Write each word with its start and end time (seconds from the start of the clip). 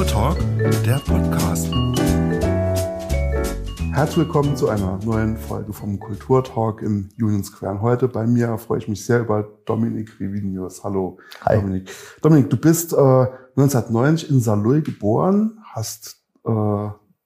Kulturtalk, 0.00 0.38
der 0.86 0.98
Podcast. 1.00 1.70
Herzlich 3.92 4.16
willkommen 4.16 4.56
zu 4.56 4.70
einer 4.70 4.98
neuen 5.04 5.36
Folge 5.36 5.74
vom 5.74 6.00
Kulturtalk 6.00 6.80
im 6.80 7.10
Union 7.20 7.44
Square. 7.44 7.74
Und 7.74 7.82
heute 7.82 8.08
bei 8.08 8.26
mir 8.26 8.56
freue 8.56 8.78
ich 8.78 8.88
mich 8.88 9.04
sehr 9.04 9.20
über 9.20 9.46
Dominik 9.66 10.18
Rivinius. 10.18 10.84
Hallo, 10.84 11.18
Hi. 11.42 11.56
Dominik. 11.56 11.90
Dominik, 12.22 12.48
du 12.48 12.56
bist 12.56 12.94
äh, 12.94 12.96
1990 12.96 14.30
in 14.30 14.40
Saloy 14.40 14.80
geboren, 14.80 15.58
hast 15.64 16.24
äh, 16.46 16.50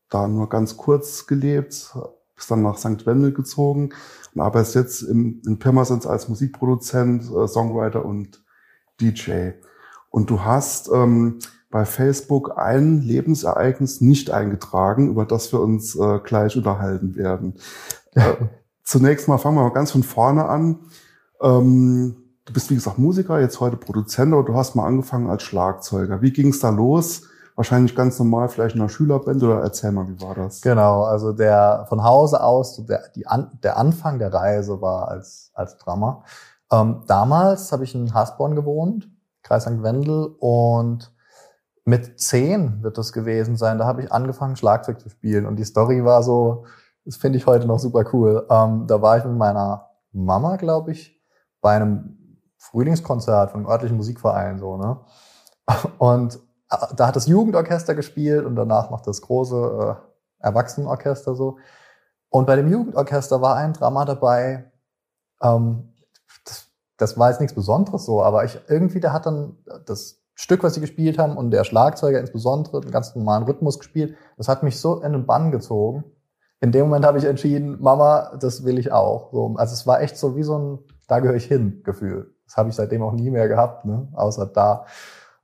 da 0.09 0.29
nur 0.29 0.48
ganz 0.48 0.77
kurz 0.77 1.29
gelebt, 1.29 1.95
bist 2.34 2.50
dann 2.50 2.62
nach 2.62 2.79
St. 2.79 3.06
Wendel 3.06 3.32
gezogen 3.32 3.91
und 4.34 4.41
arbeitest 4.41 4.75
jetzt 4.75 5.02
im, 5.02 5.41
in 5.46 5.61
Pirmasens 5.61 6.09
als 6.09 6.29
Musikproduzent, 6.29 7.22
äh, 7.22 7.46
Songwriter 7.46 8.04
und 8.04 8.45
DJ. 9.00 9.50
Und 10.11 10.29
du 10.29 10.43
hast 10.43 10.91
ähm, 10.93 11.38
bei 11.75 11.84
Facebook 11.84 12.56
ein 12.56 13.00
Lebensereignis 13.00 14.00
nicht 14.00 14.30
eingetragen, 14.30 15.08
über 15.08 15.26
das 15.26 15.50
wir 15.50 15.58
uns 15.61 15.96
äh, 15.96 16.21
gleich 16.21 16.57
unterhalten 16.57 17.16
werden. 17.16 17.54
Äh, 18.16 18.36
zunächst 18.85 19.26
mal 19.26 19.39
fangen 19.39 19.57
wir 19.57 19.64
mal 19.64 19.72
ganz 19.72 19.90
von 19.90 20.04
vorne 20.04 20.44
an. 20.44 20.79
Ähm, 21.43 22.14
du 22.44 22.52
bist, 22.52 22.71
wie 22.71 22.76
gesagt, 22.76 22.96
Musiker, 22.96 23.40
jetzt 23.40 23.58
heute 23.58 23.76
Produzent, 23.76 24.32
aber 24.32 24.44
du 24.44 24.54
hast 24.54 24.76
mal 24.76 24.86
angefangen 24.86 25.29
als 25.29 25.43
Schlagzeuger. 25.43 26.22
Wie 26.22 26.30
ging 26.30 26.50
es 26.50 26.61
da 26.61 26.71
los? 26.71 27.25
Wahrscheinlich 27.57 27.96
ganz 27.96 28.21
normal, 28.21 28.49
vielleicht 28.49 28.77
in 28.77 28.80
einer 28.80 28.88
Schülerband 28.88 29.43
oder 29.43 29.63
erzähl 29.63 29.91
mal, 29.91 30.07
wie 30.07 30.22
war 30.22 30.36
das? 30.36 30.61
Genau, 30.61 31.02
also 31.02 31.32
der 31.32 31.86
von 31.88 32.05
Hause 32.05 32.41
aus, 32.41 32.86
der, 32.86 33.02
die 33.16 33.27
An, 33.27 33.58
der 33.64 33.77
Anfang 33.77 34.20
der 34.20 34.33
Reise 34.33 34.80
war 34.80 35.08
als, 35.08 35.50
als 35.55 35.77
Drummer. 35.78 36.22
Ähm, 36.70 37.02
damals 37.08 37.72
habe 37.72 37.83
ich 37.83 37.97
in 37.97 38.14
Hasborn 38.14 38.55
gewohnt, 38.55 39.11
Kreis 39.42 39.64
St. 39.64 39.83
Wendel, 39.83 40.36
und 40.38 41.12
mit 41.84 42.19
zehn 42.19 42.83
wird 42.83 42.98
das 42.98 43.12
gewesen 43.12 43.56
sein. 43.56 43.78
Da 43.78 43.86
habe 43.86 44.02
ich 44.02 44.12
angefangen, 44.12 44.56
Schlagzeug 44.56 45.00
zu 45.00 45.11
spielen. 45.11 45.47
Und 45.47 45.56
die 45.56 45.64
Story 45.64 46.04
war 46.04 46.22
so, 46.22 46.64
das 47.04 47.16
finde 47.16 47.38
ich 47.38 47.46
heute 47.46 47.66
noch 47.66 47.78
super 47.78 48.04
cool. 48.12 48.46
Ähm, 48.50 48.86
da 48.86 49.02
war 49.02 49.18
ich 49.18 49.24
mit 49.24 49.36
meiner 49.36 49.91
Mama, 50.12 50.56
glaube 50.56 50.92
ich, 50.92 51.22
bei 51.60 51.76
einem 51.76 52.41
Frühlingskonzert 52.56 53.50
von 53.50 53.60
einem 53.60 53.70
örtlichen 53.70 53.96
Musikverein, 53.96 54.58
so, 54.58 54.76
ne? 54.76 55.00
Und 55.98 56.36
äh, 56.70 56.76
da 56.96 57.06
hat 57.08 57.16
das 57.16 57.26
Jugendorchester 57.26 57.94
gespielt 57.94 58.46
und 58.46 58.56
danach 58.56 58.91
macht 58.91 59.06
das 59.06 59.20
große 59.20 59.98
äh, 59.98 60.44
Erwachsenenorchester 60.44 61.34
so. 61.34 61.58
Und 62.30 62.46
bei 62.46 62.56
dem 62.56 62.70
Jugendorchester 62.70 63.42
war 63.42 63.56
ein 63.56 63.74
Drama 63.74 64.04
dabei, 64.06 64.72
ähm, 65.42 65.92
das, 66.46 66.69
das 66.96 67.19
war 67.19 67.30
jetzt 67.30 67.41
nichts 67.41 67.54
Besonderes 67.54 68.06
so, 68.06 68.22
aber 68.22 68.44
ich 68.44 68.58
irgendwie, 68.69 69.00
der 69.00 69.12
hat 69.12 69.26
dann 69.26 69.58
das 69.84 70.23
Stück, 70.34 70.62
was 70.64 70.74
sie 70.74 70.80
gespielt 70.80 71.18
haben 71.18 71.36
und 71.36 71.50
der 71.50 71.64
Schlagzeuger 71.64 72.20
insbesondere 72.20 72.80
einen 72.80 72.90
ganz 72.90 73.14
normalen 73.14 73.44
Rhythmus 73.44 73.78
gespielt, 73.78 74.16
das 74.36 74.48
hat 74.48 74.62
mich 74.62 74.80
so 74.80 75.00
in 75.00 75.12
den 75.12 75.26
Bann 75.26 75.52
gezogen. 75.52 76.04
In 76.60 76.72
dem 76.72 76.86
Moment 76.86 77.04
habe 77.04 77.18
ich 77.18 77.24
entschieden, 77.24 77.80
Mama, 77.80 78.36
das 78.41 78.64
will 78.64 78.78
ich 78.78 78.91
auch. 78.91 79.32
So, 79.32 79.54
also 79.56 79.74
es 79.74 79.86
war 79.86 80.00
echt 80.00 80.16
so 80.16 80.36
wie 80.36 80.42
so 80.42 80.58
ein, 80.58 80.78
da 81.08 81.20
gehöre 81.20 81.36
ich 81.36 81.44
hin, 81.44 81.82
Gefühl. 81.84 82.34
Das 82.46 82.56
habe 82.56 82.68
ich 82.68 82.74
seitdem 82.74 83.02
auch 83.02 83.12
nie 83.12 83.30
mehr 83.30 83.48
gehabt, 83.48 83.84
ne? 83.84 84.08
außer 84.14 84.46
da. 84.46 84.86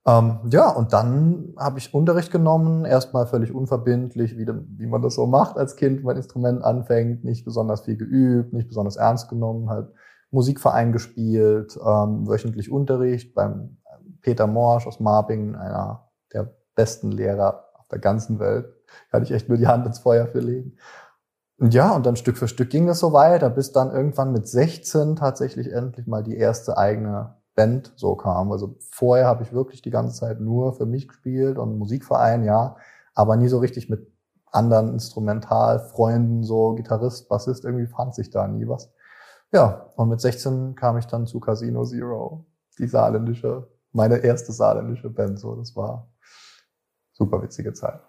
Ähm, 0.06 0.38
ja, 0.50 0.70
und 0.70 0.92
dann 0.92 1.54
habe 1.58 1.78
ich 1.78 1.92
Unterricht 1.92 2.32
genommen, 2.32 2.84
erstmal 2.84 3.26
völlig 3.26 3.52
unverbindlich, 3.52 4.38
wie, 4.38 4.46
wie 4.46 4.86
man 4.86 5.02
das 5.02 5.14
so 5.14 5.26
macht 5.26 5.58
als 5.58 5.76
Kind, 5.76 5.98
wenn 5.98 6.04
man 6.04 6.16
Instrument 6.16 6.64
anfängt, 6.64 7.22
nicht 7.22 7.44
besonders 7.44 7.82
viel 7.82 7.96
geübt, 7.96 8.52
nicht 8.52 8.68
besonders 8.68 8.96
ernst 8.96 9.28
genommen, 9.28 9.68
halt 9.68 9.88
Musikverein 10.30 10.92
gespielt, 10.92 11.78
ähm, 11.84 12.26
wöchentlich 12.26 12.70
Unterricht 12.70 13.34
beim 13.34 13.76
Peter 14.22 14.46
Morsch 14.46 14.86
aus 14.86 15.00
Marping, 15.00 15.54
einer 15.56 16.10
der 16.32 16.54
besten 16.74 17.10
Lehrer 17.10 17.64
auf 17.78 17.88
der 17.88 17.98
ganzen 17.98 18.38
Welt. 18.38 18.72
Kann 19.10 19.22
ich 19.22 19.30
echt 19.30 19.48
nur 19.48 19.58
die 19.58 19.66
Hand 19.66 19.86
ins 19.86 19.98
Feuer 19.98 20.26
für 20.26 20.40
legen. 20.40 20.76
Ja, 21.58 21.94
und 21.94 22.06
dann 22.06 22.16
Stück 22.16 22.38
für 22.38 22.48
Stück 22.48 22.70
ging 22.70 22.86
das 22.86 23.00
so 23.00 23.12
weiter, 23.12 23.50
bis 23.50 23.72
dann 23.72 23.90
irgendwann 23.90 24.32
mit 24.32 24.48
16 24.48 25.16
tatsächlich 25.16 25.70
endlich 25.70 26.06
mal 26.06 26.22
die 26.22 26.36
erste 26.36 26.78
eigene 26.78 27.36
Band 27.54 27.92
so 27.96 28.16
kam. 28.16 28.50
Also 28.50 28.76
vorher 28.90 29.26
habe 29.26 29.42
ich 29.42 29.52
wirklich 29.52 29.82
die 29.82 29.90
ganze 29.90 30.18
Zeit 30.18 30.40
nur 30.40 30.72
für 30.72 30.86
mich 30.86 31.08
gespielt 31.08 31.58
und 31.58 31.76
Musikverein, 31.76 32.44
ja, 32.44 32.76
aber 33.14 33.36
nie 33.36 33.48
so 33.48 33.58
richtig 33.58 33.90
mit 33.90 34.10
anderen 34.46 34.94
Instrumentalfreunden, 34.94 36.44
so 36.44 36.74
Gitarrist, 36.74 37.28
Bassist, 37.28 37.64
irgendwie 37.64 37.86
fand 37.86 38.14
sich 38.14 38.30
da 38.30 38.48
nie 38.48 38.66
was. 38.66 38.90
Ja, 39.52 39.90
und 39.96 40.08
mit 40.08 40.20
16 40.20 40.76
kam 40.76 40.96
ich 40.96 41.06
dann 41.06 41.26
zu 41.26 41.40
Casino 41.40 41.84
Zero, 41.84 42.46
die 42.78 42.86
saarländische, 42.86 43.68
meine 43.92 44.18
erste 44.18 44.52
saarländische 44.52 45.10
Band, 45.10 45.38
so, 45.38 45.56
das 45.56 45.74
war 45.76 46.08
super 47.12 47.42
witzige 47.42 47.72
Zeit. 47.72 48.00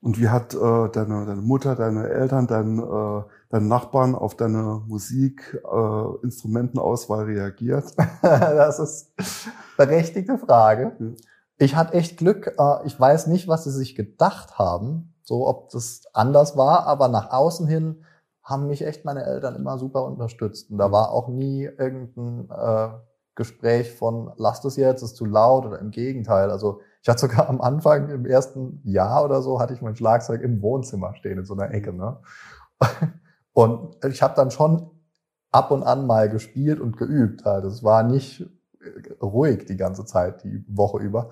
Und 0.00 0.20
wie 0.20 0.28
hat 0.28 0.52
äh, 0.52 0.58
deine, 0.58 1.24
deine 1.24 1.40
Mutter, 1.40 1.74
deine 1.74 2.10
Eltern, 2.10 2.46
dein, 2.46 2.78
äh, 2.78 3.22
deine 3.48 3.66
Nachbarn 3.66 4.14
auf 4.14 4.36
deine 4.36 4.82
Musik, 4.86 5.58
äh, 5.64 6.22
Instrumentenauswahl 6.22 7.24
reagiert? 7.24 7.86
das 8.22 8.78
ist 8.78 9.14
berechtigte 9.78 10.36
Frage. 10.36 11.16
Ich 11.56 11.74
hatte 11.74 11.94
echt 11.94 12.18
Glück. 12.18 12.54
Äh, 12.58 12.86
ich 12.86 13.00
weiß 13.00 13.28
nicht, 13.28 13.48
was 13.48 13.64
sie 13.64 13.70
sich 13.70 13.94
gedacht 13.94 14.58
haben, 14.58 15.14
so 15.22 15.48
ob 15.48 15.70
das 15.70 16.02
anders 16.12 16.54
war, 16.54 16.86
aber 16.86 17.08
nach 17.08 17.30
außen 17.30 17.66
hin 17.66 18.04
haben 18.42 18.66
mich 18.66 18.84
echt 18.84 19.06
meine 19.06 19.24
Eltern 19.24 19.56
immer 19.56 19.78
super 19.78 20.04
unterstützt. 20.04 20.70
Und 20.70 20.76
da 20.76 20.92
war 20.92 21.12
auch 21.12 21.28
nie 21.28 21.64
irgendein 21.64 22.50
äh, 22.50 22.90
Gespräch 23.34 23.92
von, 23.92 24.32
lass 24.36 24.60
das 24.60 24.76
jetzt, 24.76 25.02
ist 25.02 25.16
zu 25.16 25.24
laut 25.24 25.66
oder 25.66 25.80
im 25.80 25.90
Gegenteil. 25.90 26.50
Also 26.50 26.80
ich 27.02 27.08
hatte 27.08 27.20
sogar 27.22 27.48
am 27.48 27.60
Anfang, 27.60 28.08
im 28.10 28.26
ersten 28.26 28.80
Jahr 28.84 29.24
oder 29.24 29.42
so, 29.42 29.60
hatte 29.60 29.74
ich 29.74 29.82
mein 29.82 29.96
Schlagzeug 29.96 30.40
im 30.40 30.62
Wohnzimmer 30.62 31.14
stehen, 31.14 31.38
in 31.38 31.44
so 31.44 31.54
einer 31.54 31.72
Ecke. 31.72 31.92
Ne? 31.92 32.18
Und 33.52 34.04
ich 34.04 34.22
habe 34.22 34.34
dann 34.34 34.50
schon 34.50 34.90
ab 35.52 35.70
und 35.70 35.84
an 35.84 36.06
mal 36.06 36.28
gespielt 36.28 36.80
und 36.80 36.96
geübt. 36.96 37.44
Halt. 37.44 37.64
Es 37.64 37.84
war 37.84 38.02
nicht 38.02 38.44
ruhig 39.22 39.66
die 39.66 39.76
ganze 39.76 40.04
Zeit, 40.04 40.42
die 40.42 40.64
Woche 40.68 40.98
über. 40.98 41.30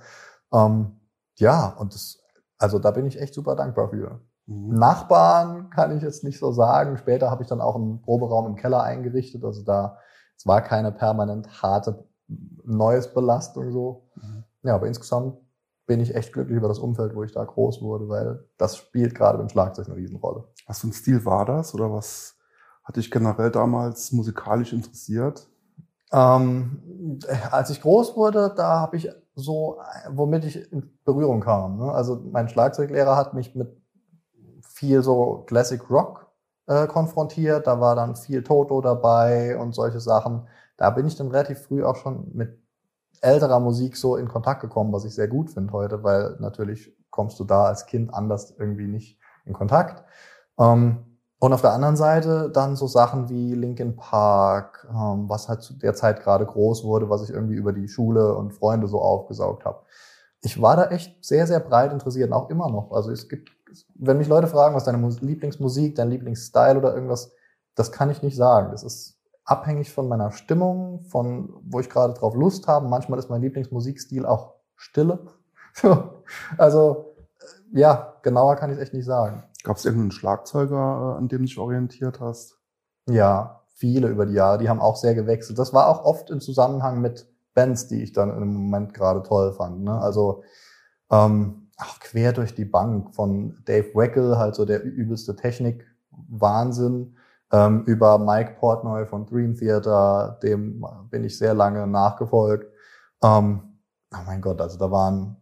Ähm, 0.53 1.01
ja, 1.37 1.75
und 1.79 1.93
das, 1.93 2.23
also 2.59 2.79
da 2.79 2.93
bin 2.93 3.07
ich 3.07 3.21
echt 3.21 3.35
super 3.35 3.57
dankbar 3.57 3.89
für. 3.91 4.21
Mhm. 4.47 4.75
Nachbarn 4.75 5.71
kann 5.71 5.97
ich 5.97 6.03
jetzt 6.03 6.23
nicht 6.23 6.39
so 6.39 6.53
sagen. 6.53 6.97
Später 6.97 7.31
habe 7.31 7.43
ich 7.43 7.49
dann 7.49 7.61
auch 7.61 7.75
einen 7.75 8.01
Proberaum 8.01 8.47
im 8.47 8.57
Keller 8.57 8.83
eingerichtet. 8.83 9.45
Also 9.45 9.65
da, 9.65 9.99
es 10.43 10.47
war 10.49 10.61
keine 10.61 10.91
permanent 10.91 11.63
harte 11.63 12.05
neues 12.65 13.15
Belastung 13.15 13.71
so. 13.71 14.09
Mhm. 14.17 14.43
Ja, 14.65 14.75
aber 14.75 14.89
insgesamt 14.89 15.39
bin 15.87 16.01
ich 16.01 16.17
echt 16.17 16.33
glücklich 16.33 16.57
über 16.57 16.67
das 16.67 16.81
Umfeld, 16.81 17.15
wo 17.15 17.23
ich 17.23 17.31
da 17.31 17.45
groß 17.45 17.81
wurde, 17.81 18.09
weil 18.09 18.45
das 18.59 18.77
spielt 18.77 19.15
gerade 19.15 19.39
beim 19.39 19.49
Schlagzeug 19.49 19.87
eine 19.87 19.95
Riesenrolle. 19.95 20.49
Was 20.67 20.81
für 20.81 20.89
ein 20.89 20.93
Stil 20.93 21.25
war 21.25 21.45
das 21.45 21.75
oder 21.77 21.93
was 21.93 22.37
hat 22.83 22.97
dich 22.97 23.13
generell 23.13 23.53
damals 23.53 24.11
musikalisch 24.11 24.73
interessiert? 24.73 25.49
Ähm, 26.13 27.21
als 27.53 27.71
ich 27.71 27.81
groß 27.81 28.17
wurde, 28.17 28.53
da 28.57 28.81
habe 28.81 28.97
ich 28.97 29.09
so, 29.37 29.79
womit 30.11 30.45
ich 30.45 30.73
in 30.73 30.91
Berührung 31.05 31.41
kam. 31.41 31.79
Ne? 31.79 31.93
Also 31.93 32.21
mein 32.33 32.49
Schlagzeuglehrer 32.49 33.15
hat 33.15 33.33
mich 33.33 33.55
mit 33.55 33.81
viel 34.63 35.05
so 35.05 35.45
Classic 35.47 35.89
Rock 35.89 36.22
äh, 36.67 36.87
konfrontiert. 36.87 37.67
Da 37.67 37.81
war 37.81 37.97
dann 37.97 38.17
viel 38.17 38.43
Toto 38.43 38.81
dabei 38.81 39.59
und 39.59 39.75
solche 39.75 40.00
Sachen. 40.00 40.49
Da 40.77 40.91
bin 40.91 41.06
ich 41.06 41.17
dann 41.17 41.31
relativ 41.31 41.61
früh 41.61 41.84
auch 41.84 41.97
schon 41.97 42.31
mit 42.34 42.59
älterer 43.21 43.61
Musik 43.61 43.97
so 43.97 44.17
in 44.17 44.28
Kontakt 44.28 44.61
gekommen, 44.61 44.93
was 44.93 45.05
ich 45.05 45.15
sehr 45.15 45.28
gut 45.28 45.50
finde 45.50 45.73
heute, 45.73 46.03
weil 46.03 46.37
natürlich 46.41 46.93
kommst 47.11 47.39
du 47.39 47.45
da 47.45 47.65
als 47.67 47.87
Kind 47.87 48.12
anders 48.12 48.55
irgendwie 48.59 48.89
nicht 48.89 49.19
in 49.45 49.53
Kontakt. 49.53 50.05
Ähm, 50.59 51.12
und 51.39 51.53
auf 51.53 51.61
der 51.61 51.73
anderen 51.73 51.97
Seite 51.97 52.50
dann 52.50 52.77
so 52.77 52.87
Sachen 52.87 53.29
wie 53.29 53.55
Linkin 53.55 53.97
Park, 53.97 54.87
ähm, 54.89 55.29
was 55.29 55.49
halt 55.49 55.62
zu 55.62 55.75
der 55.75 55.94
Zeit 55.94 56.23
gerade 56.23 56.47
groß 56.47 56.84
wurde, 56.84 57.11
was 57.11 57.25
ich 57.25 57.31
irgendwie 57.31 57.55
über 57.55 57.73
die 57.73 57.89
Schule 57.89 58.37
und 58.37 58.53
Freunde 58.53 58.87
so 58.87 59.00
aufgesaugt 59.00 59.65
habe. 59.65 59.83
Ich 60.41 60.62
war 60.62 60.77
da 60.77 60.87
echt 60.87 61.25
sehr, 61.25 61.47
sehr 61.47 61.61
breit 61.61 61.93
interessiert 61.93 62.29
und 62.29 62.35
auch 62.35 62.49
immer 62.49 62.70
noch. 62.70 62.93
Also 62.93 63.11
es 63.11 63.29
gibt, 63.29 63.50
wenn 63.95 64.19
mich 64.19 64.29
Leute 64.29 64.47
fragen, 64.47 64.75
was 64.75 64.85
deine 64.85 65.09
Lieblingsmusik, 65.21 65.95
dein 65.95 66.11
Lieblingsstyle 66.11 66.79
oder 66.79 66.95
irgendwas, 66.95 67.33
das 67.75 67.93
kann 67.93 68.11
ich 68.11 68.23
nicht 68.23 68.37
sagen. 68.37 68.71
Das 68.71 68.83
ist 68.83 69.19
abhängig 69.45 69.93
von 69.93 70.09
meiner 70.09 70.31
Stimmung, 70.31 71.03
von 71.05 71.55
wo 71.63 71.81
ich 71.81 71.91
gerade 71.91 72.15
drauf 72.15 72.35
Lust 72.35 72.69
habe. 72.69 72.89
Manchmal 72.89 73.19
ist 73.19 73.31
mein 73.31 73.43
Lieblingsmusikstil 73.43 74.27
auch 74.27 74.55
Stille. 74.77 75.27
also 76.59 77.15
äh, 77.73 77.81
ja, 77.81 78.17
genauer 78.23 78.57
kann 78.57 78.71
ich 78.71 78.77
es 78.77 78.83
echt 78.83 78.95
nicht 78.95 79.07
sagen. 79.07 79.45
Gab 79.65 79.77
es 79.77 79.85
irgendeinen 79.85 80.13
Schlagzeuger, 80.13 81.15
äh, 81.15 81.19
an 81.19 81.29
dem 81.29 81.39
du 81.39 81.45
dich 81.45 81.59
orientiert 81.59 82.21
hast? 82.21 82.59
Ja, 83.09 83.63
viele 83.75 84.09
über 84.09 84.27
die 84.27 84.35
Jahre. 84.35 84.59
Die 84.59 84.69
haben 84.69 84.81
auch 84.81 84.97
sehr 84.97 85.15
gewechselt. 85.15 85.59
Das 85.59 85.73
war 85.73 85.89
auch 85.89 86.05
oft 86.05 86.31
im 86.31 86.41
Zusammenhang 86.41 87.01
mit 87.01 87.29
Bands, 87.55 87.89
die 87.89 88.03
ich 88.03 88.13
dann 88.13 88.31
im 88.31 88.55
Moment 88.55 88.95
gerade 88.95 89.23
toll 89.23 89.53
fand. 89.53 89.83
Ne? 89.83 90.01
Also 90.01 90.43
ähm, 91.11 91.62
auch 91.82 92.00
quer 92.00 92.32
durch 92.32 92.55
die 92.55 92.64
Bank 92.64 93.14
von 93.14 93.62
Dave 93.64 93.94
Weckel, 93.94 94.38
halt 94.38 94.55
so 94.55 94.64
der 94.64 94.82
übelste 94.82 95.37
Technik-Wahnsinn, 95.37 97.17
ähm, 97.52 97.84
über 97.84 98.19
Mike 98.19 98.56
Portnoy 98.58 99.06
von 99.06 99.26
Dream 99.26 99.55
Theater, 99.55 100.38
dem 100.43 100.84
bin 101.11 101.25
ich 101.25 101.37
sehr 101.37 101.55
lange 101.55 101.87
nachgefolgt. 101.87 102.73
Ähm, 103.23 103.79
oh 104.12 104.23
mein 104.26 104.40
Gott, 104.40 104.61
also 104.61 104.79
da 104.79 104.90
waren 104.90 105.37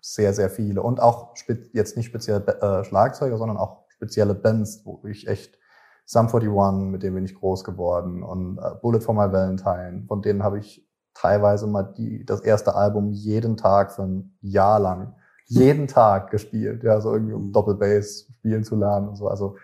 sehr, 0.00 0.32
sehr 0.34 0.50
viele. 0.50 0.82
Und 0.82 1.00
auch 1.00 1.34
jetzt 1.72 1.96
nicht 1.96 2.06
speziell 2.06 2.40
äh, 2.40 2.84
Schlagzeuger, 2.84 3.38
sondern 3.38 3.56
auch 3.56 3.84
spezielle 3.88 4.34
Bands, 4.34 4.82
wo 4.84 5.02
ich 5.06 5.28
echt 5.28 5.58
Sum 6.06 6.26
41, 6.26 6.90
mit 6.90 7.02
dem 7.02 7.14
bin 7.14 7.24
ich 7.24 7.34
groß 7.34 7.64
geworden 7.64 8.22
und 8.22 8.58
äh, 8.58 8.74
Bullet 8.82 9.00
for 9.00 9.14
My 9.14 9.32
Valentine, 9.32 10.04
von 10.06 10.20
denen 10.20 10.42
habe 10.42 10.58
ich 10.58 10.86
teilweise 11.14 11.66
mal 11.66 11.84
die, 11.84 12.26
das 12.26 12.40
erste 12.40 12.74
Album 12.74 13.10
jeden 13.10 13.56
Tag 13.56 13.92
für 13.92 14.02
ein 14.02 14.36
Jahr 14.42 14.78
lang, 14.80 15.14
jeden 15.46 15.86
Tag 15.86 16.30
gespielt, 16.30 16.82
ja, 16.82 17.00
so 17.00 17.12
irgendwie 17.12 17.34
um 17.34 17.52
Doppelbass 17.52 18.26
spielen 18.38 18.64
zu 18.64 18.76
lernen 18.76 19.08
und 19.08 19.16
so. 19.16 19.28
Also 19.28 19.56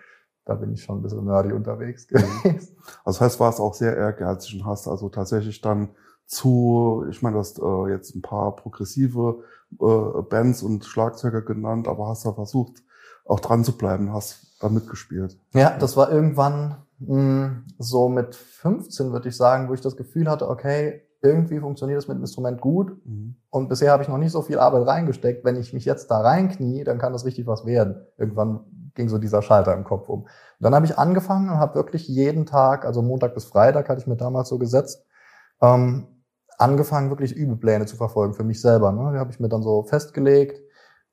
da 0.45 0.55
bin 0.55 0.73
ich 0.73 0.83
schon 0.83 0.99
ein 0.99 1.01
bisschen 1.01 1.25
nerdy 1.25 1.53
unterwegs 1.53 2.07
mhm. 2.11 2.17
gewesen. 2.43 2.77
Also 3.03 3.19
das 3.19 3.21
heißt, 3.21 3.39
war 3.39 3.49
es 3.49 3.59
auch 3.59 3.73
sehr 3.73 3.95
ehrgeizig 3.95 4.55
und 4.55 4.65
hast 4.65 4.87
also 4.87 5.09
tatsächlich 5.09 5.61
dann 5.61 5.89
zu, 6.25 7.05
ich 7.09 7.21
meine, 7.21 7.33
du 7.33 7.39
hast 7.39 7.59
äh, 7.59 7.91
jetzt 7.91 8.15
ein 8.15 8.21
paar 8.21 8.55
progressive 8.55 9.43
äh, 9.79 10.21
Bands 10.29 10.63
und 10.63 10.85
Schlagzeuger 10.85 11.41
genannt, 11.41 11.87
aber 11.87 12.07
hast 12.07 12.25
da 12.25 12.31
versucht, 12.31 12.83
auch 13.25 13.39
dran 13.39 13.63
zu 13.63 13.77
bleiben, 13.77 14.13
hast 14.13 14.61
da 14.61 14.69
mitgespielt. 14.69 15.37
Ja, 15.53 15.77
das 15.77 15.97
war 15.97 16.11
irgendwann 16.11 16.77
mh, 16.99 17.15
hm, 17.15 17.65
so 17.79 18.07
mit 18.07 18.35
15, 18.35 19.11
würde 19.11 19.29
ich 19.29 19.35
sagen, 19.35 19.67
wo 19.67 19.73
ich 19.73 19.81
das 19.81 19.97
Gefühl 19.97 20.29
hatte, 20.29 20.49
okay, 20.49 21.01
irgendwie 21.21 21.59
funktioniert 21.59 21.97
das 21.97 22.07
mit 22.07 22.17
dem 22.17 22.23
Instrument 22.23 22.59
gut 22.61 23.05
mhm. 23.05 23.35
und 23.49 23.69
bisher 23.69 23.91
habe 23.91 24.03
ich 24.03 24.09
noch 24.09 24.17
nicht 24.17 24.31
so 24.31 24.41
viel 24.41 24.57
Arbeit 24.57 24.87
reingesteckt. 24.87 25.45
Wenn 25.45 25.55
ich 25.55 25.73
mich 25.73 25.85
jetzt 25.85 26.09
da 26.09 26.21
reinknie, 26.21 26.83
dann 26.83 26.97
kann 26.97 27.13
das 27.13 27.25
richtig 27.25 27.45
was 27.45 27.65
werden. 27.65 28.07
Irgendwann 28.17 28.61
ging 28.95 29.07
so 29.07 29.17
dieser 29.17 29.41
Schalter 29.41 29.73
im 29.73 29.83
Kopf 29.83 30.09
um. 30.09 30.21
Und 30.23 30.29
dann 30.59 30.73
habe 30.75 30.85
ich 30.85 30.97
angefangen 30.97 31.49
und 31.49 31.57
habe 31.57 31.75
wirklich 31.75 32.07
jeden 32.07 32.45
Tag, 32.45 32.85
also 32.85 33.01
Montag 33.01 33.33
bis 33.35 33.45
Freitag 33.45 33.87
hatte 33.87 34.01
ich 34.01 34.07
mir 34.07 34.17
damals 34.17 34.49
so 34.49 34.57
gesetzt, 34.57 35.05
ähm, 35.61 36.07
angefangen, 36.57 37.09
wirklich 37.09 37.33
Übepläne 37.33 37.85
zu 37.85 37.95
verfolgen 37.95 38.33
für 38.33 38.43
mich 38.43 38.61
selber. 38.61 38.91
Ne? 38.91 39.11
Die 39.13 39.19
habe 39.19 39.31
ich 39.31 39.39
mir 39.39 39.49
dann 39.49 39.63
so 39.63 39.83
festgelegt. 39.83 40.61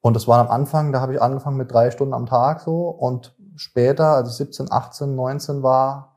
Und 0.00 0.14
das 0.14 0.28
war 0.28 0.38
am 0.40 0.48
Anfang, 0.48 0.92
da 0.92 1.00
habe 1.00 1.14
ich 1.14 1.22
angefangen 1.22 1.56
mit 1.56 1.72
drei 1.72 1.90
Stunden 1.90 2.14
am 2.14 2.26
Tag 2.26 2.60
so. 2.60 2.88
Und 2.88 3.36
später, 3.56 4.14
als 4.14 4.30
ich 4.30 4.36
17, 4.36 4.70
18, 4.70 5.14
19 5.14 5.62
war, 5.62 6.16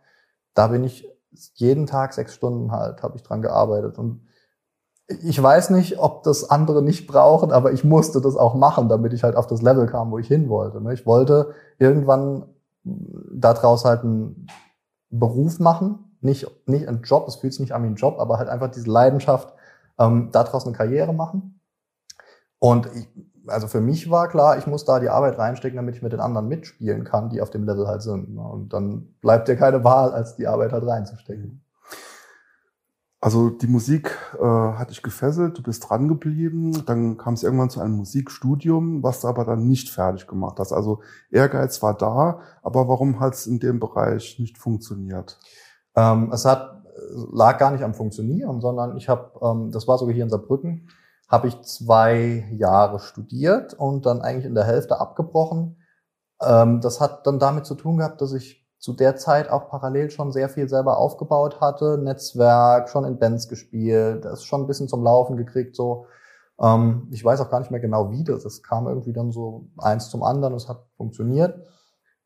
da 0.54 0.68
bin 0.68 0.84
ich 0.84 1.11
jeden 1.56 1.88
Tag 1.88 2.13
sechs 2.13 2.33
Stunden 2.33 2.72
halt, 2.72 3.04
habe 3.04 3.16
ich 3.16 3.24
dran 3.24 3.42
gearbeitet. 3.42 3.98
Und 3.98 4.22
ich 5.07 5.42
weiß 5.42 5.72
nicht, 5.72 6.00
ob 6.00 6.24
das 6.24 6.50
andere 6.50 6.81
nicht 6.81 7.07
brauchen, 7.07 7.51
aber 7.51 7.74
ich 7.74 7.83
musste 7.83 8.22
das 8.22 8.36
auch 8.36 8.56
machen, 8.56 8.89
damit 8.89 9.13
ich 9.13 9.24
halt 9.24 9.36
auf 9.36 9.48
das 9.48 9.62
Level 9.62 9.88
kam, 9.88 10.12
wo 10.12 10.18
ich 10.18 10.28
hin 10.28 10.50
wollte. 10.50 10.81
Ne? 10.81 10.94
Ich 10.94 11.06
wollte 11.06 11.54
irgendwann 11.80 12.45
daraus 12.83 13.86
halt 13.86 14.04
einen 14.04 14.48
Beruf 15.10 15.60
machen, 15.60 16.18
nicht, 16.22 16.48
nicht 16.68 16.88
einen 16.88 17.01
Job, 17.01 17.28
es 17.28 17.36
fühlt 17.36 17.54
sich 17.54 17.60
nicht 17.62 17.74
an 17.74 17.84
wie 17.84 17.88
ein 17.88 17.95
Job, 17.95 18.19
aber 18.19 18.38
halt 18.38 18.50
einfach 18.50 18.72
diese 18.72 18.89
Leidenschaft, 18.89 19.54
ähm, 20.00 20.30
daraus 20.31 20.66
eine 20.66 20.75
Karriere 20.75 21.13
machen. 21.13 21.60
Und 22.60 22.88
ich, 22.95 23.07
also 23.48 23.68
für 23.68 23.82
mich 23.82 24.10
war 24.10 24.28
klar, 24.28 24.58
ich 24.58 24.68
muss 24.68 24.86
da 24.86 25.00
die 25.00 25.10
Arbeit 25.10 25.38
reinstecken, 25.38 25.76
damit 25.76 25.96
ich 25.96 26.02
mit 26.02 26.14
den 26.14 26.20
anderen 26.20 26.48
mitspielen 26.48 27.04
kann, 27.04 27.30
die 27.30 27.42
auf 27.42 27.50
dem 27.50 27.66
Level 27.66 27.88
halt 27.88 28.02
sind. 28.02 28.36
Ne? 28.36 28.42
Und 28.42 28.74
dann 28.74 29.16
bleibt 29.22 29.48
dir 29.48 29.56
keine 29.56 29.84
Wahl, 29.84 30.12
als 30.12 30.36
die 30.36 30.48
Arbeit 30.48 30.72
halt 30.72 30.86
reinzustecken. 30.86 31.64
Also 33.24 33.52
die 33.52 33.68
Musik 33.68 34.18
äh, 34.40 34.44
hat 34.44 34.90
dich 34.90 35.04
gefesselt, 35.04 35.56
du 35.58 35.62
bist 35.62 35.88
dran 35.88 36.08
geblieben, 36.08 36.86
dann 36.88 37.18
kam 37.18 37.36
es 37.36 37.44
irgendwann 37.44 37.70
zu 37.70 37.80
einem 37.80 37.96
Musikstudium, 37.96 39.04
was 39.04 39.22
du 39.22 39.28
aber 39.28 39.46
dann 39.46 39.68
nicht 39.68 39.90
fertig 39.90 40.26
gemacht 40.26 40.58
hast. 40.58 40.72
Also 40.72 41.02
Ehrgeiz 41.30 41.84
war 41.84 41.96
da, 41.96 42.40
aber 42.64 42.88
warum 42.88 43.20
hat 43.20 43.36
es 43.36 43.46
in 43.46 43.60
dem 43.60 43.80
Bereich 43.80 44.40
nicht 44.40 44.58
funktioniert? 44.58 45.38
Ähm, 45.96 46.32
es 46.34 46.46
hat 46.46 46.82
lag 47.32 47.58
gar 47.58 47.72
nicht 47.72 47.84
am 47.84 47.94
Funktionieren, 47.94 48.62
sondern 48.62 48.98
ich 48.98 49.10
habe, 49.10 49.32
ähm, 49.42 49.72
das 49.72 49.88
war 49.88 49.98
sogar 49.98 50.14
hier 50.14 50.24
in 50.24 50.30
Saarbrücken, 50.30 50.90
habe 51.31 51.48
ich 51.48 51.62
zwei 51.62 52.45
Jahre 52.51 53.00
studiert 53.00 53.74
und 53.74 54.06
dann 54.06 54.22
eigentlich 54.22 54.45
in 54.45 54.54
der 54.54 54.66
Hälfte 54.66 55.00
abgebrochen. 55.00 55.81
Ähm, 56.42 56.81
das 56.81 57.00
hat 57.00 57.25
dann 57.25 57.39
damit 57.39 57.66
zu 57.66 57.75
tun 57.75 57.98
gehabt, 57.98 58.19
dass 58.19 58.33
ich 58.33 58.68
zu 58.80 58.94
der 58.94 59.16
Zeit 59.16 59.50
auch 59.50 59.69
parallel 59.69 60.10
schon 60.10 60.33
sehr 60.33 60.50
viel 60.50 60.68
selber 60.68 60.98
aufgebaut 60.98 61.62
hatte, 61.62 61.98
Netzwerk, 61.98 62.89
schon 62.89 63.06
in 63.06 63.18
Bands 63.18 63.48
gespielt, 63.48 64.25
das 64.25 64.44
schon 64.44 64.62
ein 64.62 64.68
bisschen 64.68 64.89
zum 64.89 65.04
Laufen 65.04 65.38
gekriegt, 65.38 65.75
so. 65.75 66.07
Ähm, 66.60 67.07
ich 67.12 67.24
weiß 67.24 67.39
auch 67.39 67.50
gar 67.50 67.60
nicht 67.60 67.72
mehr 67.72 67.80
genau 67.80 68.12
wie 68.12 68.25
das, 68.25 68.44
es 68.44 68.62
kam 68.62 68.88
irgendwie 68.88 69.13
dann 69.13 69.31
so 69.31 69.69
eins 69.77 70.10
zum 70.10 70.24
anderen, 70.24 70.54
es 70.56 70.68
hat 70.68 70.86
funktioniert. 70.98 71.56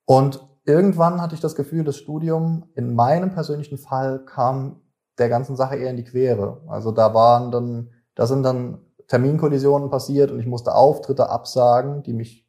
Und 0.06 0.48
irgendwann 0.66 1.22
hatte 1.22 1.36
ich 1.36 1.42
das 1.42 1.56
Gefühl, 1.56 1.84
das 1.84 1.98
Studium 1.98 2.72
in 2.74 2.96
meinem 2.96 3.32
persönlichen 3.32 3.78
Fall 3.78 4.26
kam 4.26 4.82
der 5.20 5.30
ganzen 5.30 5.56
Sache 5.56 5.76
eher 5.76 5.92
in 5.92 5.98
die 5.98 6.04
Quere. 6.04 6.64
Also 6.68 6.92
da 6.92 7.14
waren 7.14 7.52
dann, 7.52 7.92
da 8.16 8.26
sind 8.28 8.44
dann 8.44 8.85
Terminkollisionen 9.08 9.90
passiert 9.90 10.32
und 10.32 10.40
ich 10.40 10.48
musste 10.48 10.74
Auftritte 10.74 11.30
absagen, 11.30 12.04
die 12.04 12.14
mich 12.14 12.48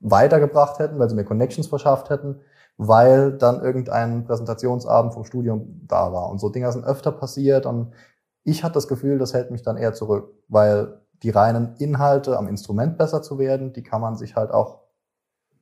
weitergebracht 0.00 0.78
hätten, 0.78 0.98
weil 0.98 1.08
sie 1.08 1.14
mir 1.14 1.24
Connections 1.24 1.66
verschafft 1.66 2.10
hätten 2.10 2.40
weil 2.76 3.32
dann 3.32 3.62
irgendein 3.62 4.24
Präsentationsabend 4.24 5.14
vom 5.14 5.24
Studium 5.24 5.82
da 5.86 6.12
war. 6.12 6.30
Und 6.30 6.40
so 6.40 6.48
Dinger 6.48 6.72
sind 6.72 6.84
öfter 6.84 7.12
passiert 7.12 7.66
und 7.66 7.92
ich 8.42 8.62
hatte 8.62 8.74
das 8.74 8.88
Gefühl, 8.88 9.18
das 9.18 9.32
hält 9.32 9.50
mich 9.50 9.62
dann 9.62 9.76
eher 9.76 9.94
zurück, 9.94 10.34
weil 10.48 11.00
die 11.22 11.30
reinen 11.30 11.76
Inhalte 11.76 12.36
am 12.36 12.48
Instrument 12.48 12.98
besser 12.98 13.22
zu 13.22 13.38
werden, 13.38 13.72
die 13.72 13.82
kann 13.82 14.00
man 14.00 14.16
sich 14.16 14.36
halt 14.36 14.50
auch 14.50 14.82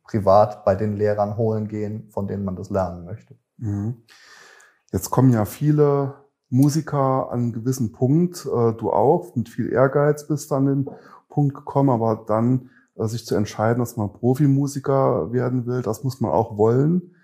privat 0.03 0.65
bei 0.65 0.75
den 0.75 0.97
Lehrern 0.97 1.37
holen 1.37 1.69
gehen, 1.69 2.09
von 2.11 2.27
denen 2.27 2.45
man 2.45 2.57
das 2.57 2.71
lernen 2.71 3.05
möchte. 3.05 3.37
Mhm. 3.59 4.03
Jetzt 4.91 5.11
kommen 5.11 5.33
ja 5.33 5.45
viele 5.45 6.15
Musiker 6.53 7.33
an 7.33 7.41
einen 7.41 7.53
gewissen 7.53 7.93
Punkt, 7.93 8.45
äh, 8.45 8.73
du 8.75 8.93
auch, 8.93 9.35
mit 9.35 9.49
viel 9.49 9.73
Ehrgeiz 9.73 10.27
bist 10.27 10.51
dann 10.51 10.69
an 10.69 10.85
den 10.85 10.91
Punkt 11.31 11.55
gekommen, 11.55 11.89
aber 11.89 12.25
dann 12.27 12.69
äh, 12.95 13.07
sich 13.07 13.25
zu 13.25 13.35
entscheiden, 13.35 13.79
dass 13.79 13.97
man 13.97 14.13
Profimusiker 14.13 15.33
werden 15.33 15.65
will, 15.65 15.81
das 15.81 16.05
muss 16.05 16.21
man 16.21 16.31
auch 16.31 16.59
wollen. 16.59 17.15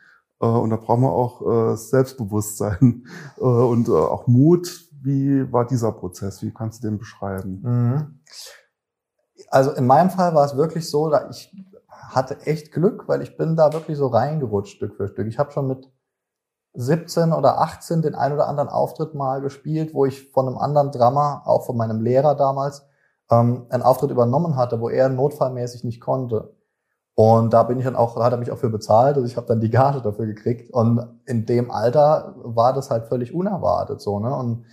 Äh, 0.40 0.46
und 0.46 0.70
da 0.70 0.76
braucht 0.76 1.00
man 1.00 1.10
auch 1.10 1.72
äh, 1.72 1.76
Selbstbewusstsein 1.76 3.04
und 3.36 3.90
auch 3.90 4.26
Mut. 4.26 4.88
Wie 5.02 5.52
war 5.52 5.66
dieser 5.66 5.92
Prozess? 5.92 6.42
Wie 6.42 6.52
kannst 6.52 6.82
du 6.82 6.88
den 6.88 6.98
beschreiben? 6.98 7.60
Mhm. 7.62 8.20
Also 9.50 9.72
in 9.72 9.86
meinem 9.86 10.08
Fall 10.08 10.34
war 10.34 10.46
es 10.46 10.56
wirklich 10.56 10.88
so, 10.88 11.12
ich 11.30 11.54
hatte 11.88 12.40
echt 12.46 12.72
Glück, 12.72 13.06
weil 13.08 13.20
ich 13.20 13.36
bin 13.36 13.56
da 13.56 13.74
wirklich 13.74 13.98
so 13.98 14.06
reingerutscht 14.06 14.76
Stück 14.76 14.96
für 14.96 15.08
Stück. 15.08 15.28
Ich 15.28 15.38
habe 15.38 15.52
schon 15.52 15.68
mit 15.68 15.92
17 16.74 17.32
oder 17.32 17.60
18 17.60 18.02
den 18.02 18.14
ein 18.14 18.32
oder 18.32 18.48
anderen 18.48 18.68
Auftritt 18.68 19.14
mal 19.14 19.40
gespielt, 19.40 19.94
wo 19.94 20.04
ich 20.06 20.30
von 20.30 20.46
einem 20.46 20.58
anderen 20.58 20.92
Drama, 20.92 21.42
auch 21.44 21.66
von 21.66 21.76
meinem 21.76 22.00
Lehrer 22.00 22.34
damals, 22.34 22.86
ähm, 23.30 23.66
einen 23.70 23.82
Auftritt 23.82 24.10
übernommen 24.10 24.56
hatte, 24.56 24.80
wo 24.80 24.88
er 24.88 25.08
notfallmäßig 25.08 25.84
nicht 25.84 26.00
konnte. 26.00 26.54
Und 27.14 27.52
da 27.52 27.64
bin 27.64 27.78
ich 27.78 27.84
dann 27.84 27.96
auch, 27.96 28.16
hat 28.16 28.32
er 28.32 28.38
mich 28.38 28.52
auch 28.52 28.58
für 28.58 28.70
bezahlt, 28.70 29.16
also 29.16 29.26
ich 29.26 29.36
habe 29.36 29.48
dann 29.48 29.60
die 29.60 29.70
Gage 29.70 30.00
dafür 30.00 30.26
gekriegt. 30.26 30.72
Und 30.72 31.04
in 31.26 31.46
dem 31.46 31.70
Alter 31.70 32.34
war 32.36 32.72
das 32.72 32.90
halt 32.90 33.06
völlig 33.06 33.34
unerwartet 33.34 34.00
so, 34.00 34.20
ne? 34.20 34.34
Und 34.34 34.64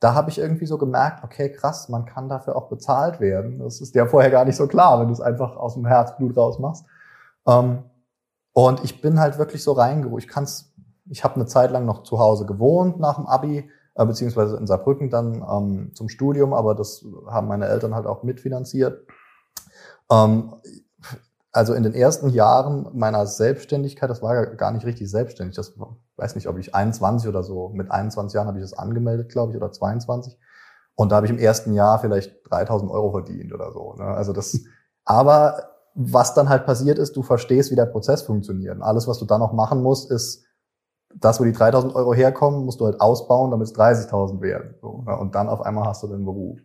da 0.00 0.12
habe 0.12 0.28
ich 0.28 0.38
irgendwie 0.38 0.66
so 0.66 0.76
gemerkt, 0.76 1.24
okay, 1.24 1.50
krass, 1.50 1.88
man 1.88 2.04
kann 2.04 2.28
dafür 2.28 2.56
auch 2.56 2.68
bezahlt 2.68 3.20
werden. 3.20 3.60
Das 3.60 3.80
ist 3.80 3.94
ja 3.94 4.04
vorher 4.04 4.30
gar 4.30 4.44
nicht 4.44 4.56
so 4.56 4.66
klar, 4.66 5.00
wenn 5.00 5.06
du 5.06 5.14
es 5.14 5.20
einfach 5.22 5.56
aus 5.56 5.74
dem 5.74 5.86
Herzblut 5.86 6.36
rausmachst. 6.36 6.84
Ähm, 7.46 7.84
und 8.52 8.84
ich 8.84 9.00
bin 9.00 9.18
halt 9.18 9.38
wirklich 9.38 9.64
so 9.64 9.72
reingerutscht. 9.72 10.26
Ich 10.26 10.32
kann's, 10.32 10.73
ich 11.10 11.24
habe 11.24 11.36
eine 11.36 11.46
Zeit 11.46 11.70
lang 11.70 11.84
noch 11.84 12.02
zu 12.02 12.18
Hause 12.18 12.46
gewohnt 12.46 12.98
nach 12.98 13.16
dem 13.16 13.26
Abi, 13.26 13.70
äh, 13.94 14.06
beziehungsweise 14.06 14.56
in 14.56 14.66
Saarbrücken 14.66 15.10
dann 15.10 15.44
ähm, 15.48 15.90
zum 15.94 16.08
Studium, 16.08 16.52
aber 16.52 16.74
das 16.74 17.04
haben 17.26 17.48
meine 17.48 17.66
Eltern 17.66 17.94
halt 17.94 18.06
auch 18.06 18.22
mitfinanziert. 18.22 19.06
Ähm, 20.10 20.54
also 21.52 21.72
in 21.74 21.84
den 21.84 21.94
ersten 21.94 22.30
Jahren 22.30 22.88
meiner 22.94 23.26
Selbstständigkeit, 23.26 24.10
das 24.10 24.22
war 24.22 24.46
gar 24.56 24.72
nicht 24.72 24.84
richtig 24.84 25.08
selbstständig. 25.08 25.54
Das 25.54 25.74
weiß 26.16 26.34
nicht, 26.34 26.48
ob 26.48 26.58
ich 26.58 26.74
21 26.74 27.28
oder 27.28 27.44
so, 27.44 27.68
mit 27.68 27.92
21 27.92 28.34
Jahren 28.34 28.48
habe 28.48 28.58
ich 28.58 28.64
das 28.64 28.76
angemeldet, 28.76 29.30
glaube 29.30 29.52
ich, 29.52 29.56
oder 29.56 29.70
22. 29.70 30.36
Und 30.96 31.12
da 31.12 31.16
habe 31.16 31.26
ich 31.26 31.32
im 31.32 31.38
ersten 31.38 31.72
Jahr 31.72 32.00
vielleicht 32.00 32.34
3000 32.50 32.90
Euro 32.90 33.12
verdient 33.12 33.52
oder 33.52 33.70
so. 33.72 33.94
Ne? 33.94 34.04
Also 34.04 34.32
das, 34.32 34.58
aber 35.04 35.70
was 35.94 36.34
dann 36.34 36.48
halt 36.48 36.66
passiert 36.66 36.98
ist, 36.98 37.14
du 37.14 37.22
verstehst, 37.22 37.70
wie 37.70 37.76
der 37.76 37.86
Prozess 37.86 38.22
funktioniert. 38.22 38.74
Und 38.74 38.82
alles, 38.82 39.06
was 39.06 39.18
du 39.18 39.24
dann 39.24 39.38
noch 39.38 39.52
machen 39.52 39.80
musst, 39.80 40.10
ist 40.10 40.43
das, 41.14 41.40
wo 41.40 41.44
die 41.44 41.52
3000 41.52 41.94
Euro 41.94 42.14
herkommen, 42.14 42.64
musst 42.64 42.80
du 42.80 42.86
halt 42.86 43.00
ausbauen, 43.00 43.50
damit 43.50 43.68
es 43.68 43.74
30.000 43.74 44.40
werden. 44.40 44.74
So, 44.80 45.04
ja, 45.06 45.14
und 45.14 45.34
dann 45.34 45.48
auf 45.48 45.62
einmal 45.62 45.86
hast 45.86 46.02
du 46.02 46.08
den 46.08 46.24
Beruf. 46.24 46.58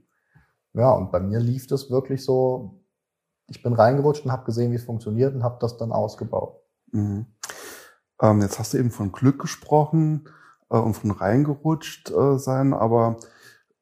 Ja, 0.73 0.91
und 0.91 1.11
bei 1.11 1.19
mir 1.19 1.39
lief 1.39 1.67
das 1.67 1.89
wirklich 1.89 2.23
so, 2.23 2.81
ich 3.47 3.63
bin 3.63 3.73
reingerutscht 3.73 4.25
und 4.25 4.31
habe 4.31 4.45
gesehen, 4.45 4.71
wie 4.71 4.75
es 4.75 4.83
funktioniert 4.83 5.33
und 5.33 5.43
habe 5.43 5.57
das 5.59 5.77
dann 5.77 5.91
ausgebaut. 5.91 6.61
Mhm. 6.91 7.25
Ähm, 8.21 8.41
jetzt 8.41 8.59
hast 8.59 8.73
du 8.73 8.77
eben 8.77 8.91
von 8.91 9.11
Glück 9.11 9.39
gesprochen 9.39 10.27
äh, 10.69 10.77
und 10.77 10.93
von 10.95 11.11
reingerutscht 11.11 12.11
äh, 12.11 12.37
sein, 12.37 12.73
aber 12.73 13.17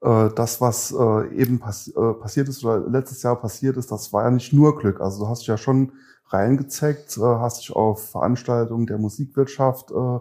äh, 0.01 0.29
das, 0.35 0.61
was 0.61 0.91
äh, 0.91 1.27
eben 1.35 1.59
pass 1.59 1.87
äh, 1.87 2.13
passiert 2.13 2.47
ist 2.49 2.63
oder 2.63 2.87
letztes 2.87 3.23
Jahr 3.23 3.35
passiert 3.35 3.77
ist, 3.77 3.91
das 3.91 4.13
war 4.13 4.23
ja 4.23 4.31
nicht 4.31 4.53
nur 4.53 4.77
Glück. 4.77 5.01
Also 5.01 5.23
du 5.23 5.29
hast 5.29 5.45
ja 5.47 5.57
schon 5.57 5.93
reingezeckt, 6.27 7.17
äh, 7.17 7.21
hast 7.21 7.61
dich 7.61 7.75
auf 7.75 8.11
Veranstaltungen 8.11 8.85
der 8.85 8.97
Musikwirtschaft 8.97 9.91
äh, 9.91 10.19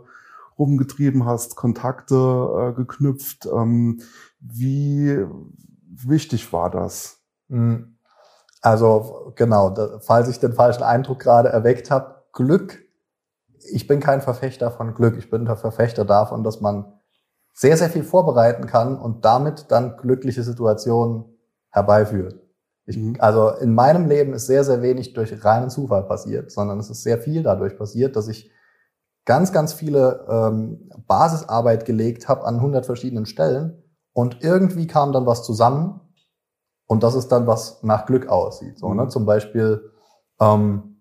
rumgetrieben 0.58 1.24
hast, 1.24 1.56
Kontakte 1.56 2.14
äh, 2.14 2.72
geknüpft. 2.72 3.46
Ähm, 3.46 4.00
wie 4.40 5.24
wichtig 5.90 6.52
war 6.52 6.70
das? 6.70 7.20
Hm. 7.48 7.98
Also 8.62 9.32
genau, 9.36 9.70
da, 9.70 10.00
falls 10.00 10.28
ich 10.28 10.40
den 10.40 10.52
falschen 10.52 10.82
Eindruck 10.82 11.20
gerade 11.20 11.50
erweckt 11.50 11.90
habe, 11.90 12.24
Glück, 12.32 12.82
ich 13.70 13.86
bin 13.86 14.00
kein 14.00 14.20
Verfechter 14.20 14.70
von 14.70 14.94
Glück, 14.94 15.16
ich 15.16 15.30
bin 15.30 15.44
der 15.44 15.56
Verfechter 15.56 16.04
davon, 16.04 16.42
dass 16.44 16.60
man 16.60 16.92
sehr, 17.54 17.76
sehr 17.76 17.88
viel 17.88 18.04
vorbereiten 18.04 18.66
kann 18.66 18.98
und 18.98 19.24
damit 19.24 19.66
dann 19.70 19.96
glückliche 19.96 20.42
Situationen 20.42 21.24
herbeiführt. 21.70 22.40
Ich, 22.84 22.96
mhm. 22.96 23.16
Also 23.18 23.50
in 23.50 23.74
meinem 23.74 24.08
Leben 24.08 24.34
ist 24.34 24.46
sehr, 24.46 24.64
sehr 24.64 24.82
wenig 24.82 25.14
durch 25.14 25.44
reinen 25.44 25.70
Zufall 25.70 26.04
passiert, 26.04 26.50
sondern 26.50 26.78
es 26.78 26.90
ist 26.90 27.02
sehr 27.02 27.18
viel 27.18 27.42
dadurch 27.42 27.76
passiert, 27.76 28.14
dass 28.16 28.28
ich 28.28 28.50
ganz, 29.26 29.52
ganz 29.52 29.74
viele 29.74 30.24
ähm, 30.30 30.88
Basisarbeit 31.06 31.84
gelegt 31.84 32.28
habe 32.28 32.44
an 32.46 32.56
100 32.56 32.86
verschiedenen 32.86 33.26
Stellen 33.26 33.82
und 34.12 34.42
irgendwie 34.42 34.86
kam 34.86 35.12
dann 35.12 35.26
was 35.26 35.44
zusammen 35.44 36.00
und 36.86 37.02
das 37.02 37.14
ist 37.14 37.28
dann, 37.28 37.46
was 37.46 37.82
nach 37.82 38.06
Glück 38.06 38.28
aussieht. 38.28 38.78
So, 38.78 38.94
ne? 38.94 39.04
mhm. 39.04 39.10
Zum 39.10 39.26
Beispiel, 39.26 39.90
ähm, 40.40 41.00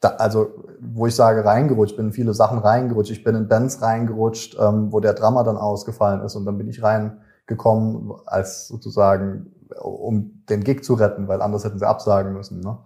da, 0.00 0.08
also 0.10 0.48
wo 0.80 1.06
ich 1.06 1.14
sage 1.14 1.44
reingerutscht, 1.44 1.96
bin 1.96 2.06
in 2.06 2.12
viele 2.12 2.34
Sachen 2.34 2.58
reingerutscht. 2.58 3.12
Ich 3.12 3.22
bin 3.22 3.36
in 3.36 3.48
Bands 3.48 3.80
reingerutscht, 3.80 4.56
ähm, 4.60 4.92
wo 4.92 4.98
der 4.98 5.14
Drama 5.14 5.44
dann 5.44 5.56
ausgefallen 5.56 6.22
ist 6.22 6.34
und 6.34 6.44
dann 6.44 6.58
bin 6.58 6.68
ich 6.68 6.82
reingekommen 6.82 8.12
als 8.26 8.66
sozusagen, 8.66 9.54
um 9.80 10.44
den 10.48 10.64
Gig 10.64 10.82
zu 10.82 10.94
retten, 10.94 11.28
weil 11.28 11.40
anders 11.40 11.64
hätten 11.64 11.78
sie 11.78 11.86
absagen 11.86 12.32
müssen. 12.32 12.60
Ne? 12.60 12.78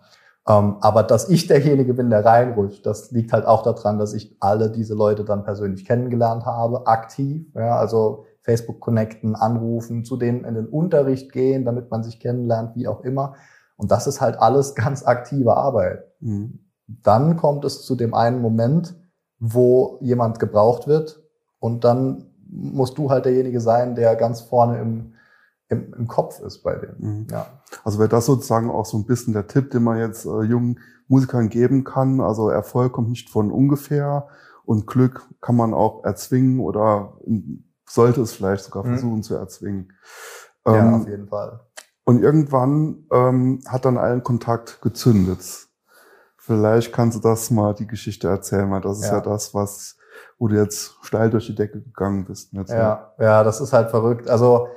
Ähm, 0.46 0.76
aber 0.80 1.02
dass 1.02 1.28
ich 1.28 1.46
derjenige 1.46 1.94
bin, 1.94 2.10
der 2.10 2.24
reinrutscht, 2.24 2.84
das 2.84 3.10
liegt 3.10 3.32
halt 3.32 3.46
auch 3.46 3.62
daran, 3.62 3.98
dass 3.98 4.12
ich 4.12 4.36
alle 4.40 4.70
diese 4.70 4.94
Leute 4.94 5.24
dann 5.24 5.44
persönlich 5.44 5.86
kennengelernt 5.86 6.44
habe, 6.44 6.86
aktiv. 6.86 7.46
Ja, 7.54 7.76
also 7.76 8.24
Facebook 8.42 8.80
connecten, 8.80 9.34
anrufen, 9.34 10.04
zu 10.04 10.18
denen 10.18 10.44
in 10.44 10.54
den 10.54 10.66
Unterricht 10.66 11.32
gehen, 11.32 11.64
damit 11.64 11.90
man 11.90 12.02
sich 12.02 12.20
kennenlernt, 12.20 12.76
wie 12.76 12.86
auch 12.86 13.00
immer. 13.00 13.34
Und 13.76 13.90
das 13.90 14.06
ist 14.06 14.20
halt 14.20 14.38
alles 14.38 14.74
ganz 14.74 15.04
aktive 15.04 15.56
Arbeit. 15.56 16.04
Mhm. 16.20 16.60
Dann 16.86 17.36
kommt 17.36 17.64
es 17.64 17.82
zu 17.82 17.96
dem 17.96 18.12
einen 18.12 18.42
Moment, 18.42 18.94
wo 19.38 19.98
jemand 20.00 20.38
gebraucht 20.38 20.86
wird 20.86 21.22
und 21.58 21.84
dann 21.84 22.26
musst 22.46 22.98
du 22.98 23.10
halt 23.10 23.24
derjenige 23.24 23.60
sein, 23.60 23.94
der 23.94 24.14
ganz 24.16 24.42
vorne 24.42 24.78
im, 24.78 25.13
im, 25.68 25.94
im 25.94 26.08
Kopf 26.08 26.40
ist 26.40 26.62
bei 26.62 26.74
denen. 26.74 26.96
Mhm. 26.98 27.26
Ja. 27.30 27.46
Also 27.84 27.98
wäre 27.98 28.08
das 28.08 28.26
sozusagen 28.26 28.70
auch 28.70 28.86
so 28.86 28.98
ein 28.98 29.06
bisschen 29.06 29.32
der 29.32 29.46
Tipp, 29.46 29.70
den 29.70 29.82
man 29.82 29.98
jetzt 29.98 30.26
äh, 30.26 30.42
jungen 30.42 30.80
Musikern 31.08 31.48
geben 31.48 31.84
kann. 31.84 32.20
Also 32.20 32.48
Erfolg 32.48 32.92
kommt 32.92 33.10
nicht 33.10 33.30
von 33.30 33.50
ungefähr 33.50 34.28
und 34.64 34.86
Glück 34.86 35.26
kann 35.40 35.56
man 35.56 35.74
auch 35.74 36.04
erzwingen 36.04 36.60
oder 36.60 37.18
sollte 37.88 38.22
es 38.22 38.32
vielleicht 38.32 38.64
sogar 38.64 38.84
mhm. 38.84 38.88
versuchen 38.90 39.16
mhm. 39.16 39.22
zu 39.22 39.34
erzwingen. 39.34 39.92
Ähm, 40.66 40.74
ja, 40.74 40.96
auf 40.96 41.08
jeden 41.08 41.28
Fall. 41.28 41.60
Und 42.04 42.22
irgendwann 42.22 43.06
ähm, 43.12 43.60
hat 43.66 43.84
dann 43.84 43.96
allen 43.96 44.22
Kontakt 44.22 44.82
gezündet. 44.82 45.68
Vielleicht 46.36 46.92
kannst 46.92 47.16
du 47.16 47.22
das 47.22 47.50
mal 47.50 47.74
die 47.74 47.86
Geschichte 47.86 48.28
erzählen, 48.28 48.70
weil 48.70 48.82
das 48.82 48.98
ist 48.98 49.06
ja, 49.06 49.14
ja 49.14 49.20
das, 49.20 49.54
was, 49.54 49.96
wo 50.38 50.48
du 50.48 50.56
jetzt 50.56 50.98
steil 51.00 51.30
durch 51.30 51.46
die 51.46 51.54
Decke 51.54 51.80
gegangen 51.80 52.26
bist. 52.26 52.52
Ja, 52.52 53.14
ja, 53.18 53.42
das 53.42 53.62
ist 53.62 53.72
halt 53.72 53.88
verrückt. 53.88 54.28
Also 54.28 54.68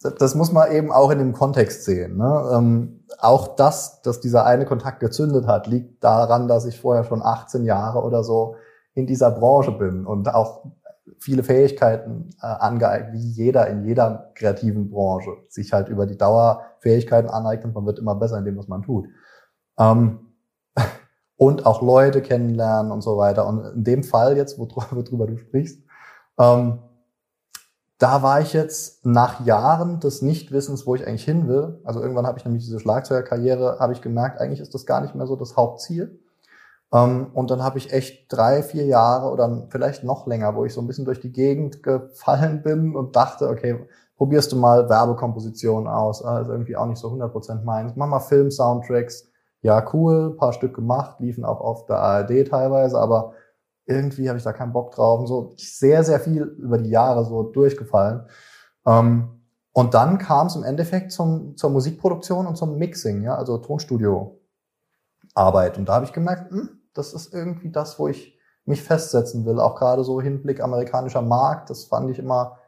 das 0.00 0.34
muss 0.34 0.52
man 0.52 0.70
eben 0.70 0.92
auch 0.92 1.10
in 1.10 1.18
dem 1.18 1.32
Kontext 1.32 1.84
sehen. 1.84 2.16
Ne? 2.16 2.50
Ähm, 2.52 3.04
auch 3.18 3.56
das, 3.56 4.00
dass 4.02 4.20
dieser 4.20 4.46
eine 4.46 4.64
Kontakt 4.64 5.00
gezündet 5.00 5.46
hat, 5.46 5.66
liegt 5.66 6.04
daran, 6.04 6.46
dass 6.46 6.66
ich 6.66 6.80
vorher 6.80 7.04
schon 7.04 7.22
18 7.22 7.64
Jahre 7.64 8.02
oder 8.02 8.22
so 8.22 8.56
in 8.94 9.06
dieser 9.06 9.30
Branche 9.30 9.72
bin 9.72 10.06
und 10.06 10.32
auch 10.32 10.64
viele 11.18 11.42
Fähigkeiten 11.42 12.30
äh, 12.40 12.46
angeeignet, 12.46 13.14
wie 13.14 13.26
jeder 13.26 13.66
in 13.66 13.84
jeder 13.84 14.30
kreativen 14.34 14.90
Branche 14.90 15.30
sich 15.48 15.72
halt 15.72 15.88
über 15.88 16.06
die 16.06 16.16
Dauer 16.16 16.62
Fähigkeiten 16.80 17.28
aneignet. 17.28 17.74
Man 17.74 17.86
wird 17.86 17.98
immer 17.98 18.14
besser 18.14 18.38
in 18.38 18.44
dem, 18.44 18.56
was 18.56 18.68
man 18.68 18.82
tut. 18.82 19.08
Ähm, 19.78 20.32
und 21.36 21.66
auch 21.66 21.82
Leute 21.82 22.22
kennenlernen 22.22 22.92
und 22.92 23.00
so 23.00 23.16
weiter. 23.16 23.46
Und 23.46 23.64
in 23.74 23.84
dem 23.84 24.04
Fall 24.04 24.36
jetzt, 24.36 24.58
worüber 24.58 25.26
du 25.26 25.36
sprichst, 25.36 25.82
ähm, 26.38 26.78
da 27.98 28.22
war 28.22 28.40
ich 28.40 28.52
jetzt 28.52 29.04
nach 29.04 29.44
Jahren 29.44 29.98
des 29.98 30.22
Nichtwissens, 30.22 30.86
wo 30.86 30.94
ich 30.94 31.06
eigentlich 31.06 31.24
hin 31.24 31.48
will. 31.48 31.80
Also 31.84 32.00
irgendwann 32.00 32.26
habe 32.26 32.38
ich 32.38 32.44
nämlich 32.44 32.64
diese 32.64 32.78
Schlagzeugerkarriere, 32.78 33.78
habe 33.80 33.92
ich 33.92 34.00
gemerkt, 34.00 34.40
eigentlich 34.40 34.60
ist 34.60 34.72
das 34.72 34.86
gar 34.86 35.00
nicht 35.00 35.16
mehr 35.16 35.26
so 35.26 35.34
das 35.34 35.56
Hauptziel. 35.56 36.20
Ähm, 36.92 37.28
und 37.34 37.50
dann 37.50 37.62
habe 37.62 37.78
ich 37.78 37.92
echt 37.92 38.32
drei, 38.32 38.62
vier 38.62 38.86
Jahre 38.86 39.30
oder 39.30 39.66
vielleicht 39.70 40.04
noch 40.04 40.26
länger, 40.28 40.54
wo 40.54 40.64
ich 40.64 40.72
so 40.72 40.80
ein 40.80 40.86
bisschen 40.86 41.04
durch 41.04 41.20
die 41.20 41.32
Gegend 41.32 41.82
gefallen 41.82 42.62
bin 42.62 42.94
und 42.94 43.16
dachte, 43.16 43.48
okay, 43.48 43.84
probierst 44.16 44.52
du 44.52 44.56
mal 44.56 44.88
Werbekompositionen 44.88 45.88
aus. 45.88 46.24
Also 46.24 46.52
irgendwie 46.52 46.76
auch 46.76 46.86
nicht 46.86 46.98
so 46.98 47.08
100% 47.08 47.64
meins. 47.64 47.92
Mach 47.96 48.06
mal 48.06 48.20
Film-Soundtracks. 48.20 49.28
Ja, 49.62 49.84
cool, 49.92 50.36
paar 50.36 50.52
Stück 50.52 50.74
gemacht, 50.74 51.18
liefen 51.18 51.44
auch 51.44 51.60
auf 51.60 51.86
der 51.86 51.96
ARD 51.96 52.48
teilweise, 52.48 52.96
aber 52.96 53.32
irgendwie 53.88 54.28
habe 54.28 54.38
ich 54.38 54.44
da 54.44 54.52
keinen 54.52 54.72
Bock 54.72 54.92
drauf. 54.92 55.20
Und 55.20 55.26
so 55.26 55.54
sehr, 55.56 56.04
sehr 56.04 56.20
viel 56.20 56.42
über 56.42 56.78
die 56.78 56.90
Jahre 56.90 57.24
so 57.24 57.42
durchgefallen. 57.42 58.26
Ähm, 58.86 59.40
und 59.72 59.94
dann 59.94 60.18
kam 60.18 60.48
es 60.48 60.56
im 60.56 60.64
Endeffekt 60.64 61.12
zum, 61.12 61.56
zur 61.56 61.70
Musikproduktion 61.70 62.46
und 62.46 62.56
zum 62.56 62.76
Mixing, 62.78 63.22
ja, 63.22 63.36
also 63.36 63.58
Tonstudio 63.58 64.40
Arbeit. 65.34 65.78
Und 65.78 65.88
da 65.88 65.94
habe 65.94 66.04
ich 66.04 66.12
gemerkt, 66.12 66.50
hm, 66.50 66.80
das 66.94 67.14
ist 67.14 67.32
irgendwie 67.32 67.70
das, 67.70 67.98
wo 67.98 68.08
ich 68.08 68.38
mich 68.64 68.82
festsetzen 68.82 69.46
will. 69.46 69.60
Auch 69.60 69.76
gerade 69.76 70.04
so 70.04 70.20
Hinblick 70.20 70.60
amerikanischer 70.60 71.22
Markt, 71.22 71.70
das 71.70 71.84
fand 71.84 72.10
ich 72.10 72.18
immer 72.18 72.58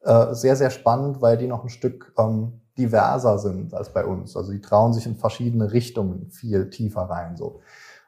äh, 0.00 0.34
sehr, 0.34 0.56
sehr 0.56 0.70
spannend, 0.70 1.22
weil 1.22 1.38
die 1.38 1.46
noch 1.46 1.62
ein 1.62 1.70
Stück 1.70 2.12
ähm, 2.18 2.60
diverser 2.76 3.38
sind 3.38 3.72
als 3.74 3.92
bei 3.92 4.04
uns. 4.04 4.36
Also 4.36 4.52
die 4.52 4.60
trauen 4.60 4.92
sich 4.92 5.06
in 5.06 5.16
verschiedene 5.16 5.72
Richtungen 5.72 6.30
viel 6.30 6.70
tiefer 6.70 7.02
rein. 7.02 7.36
So. 7.36 7.60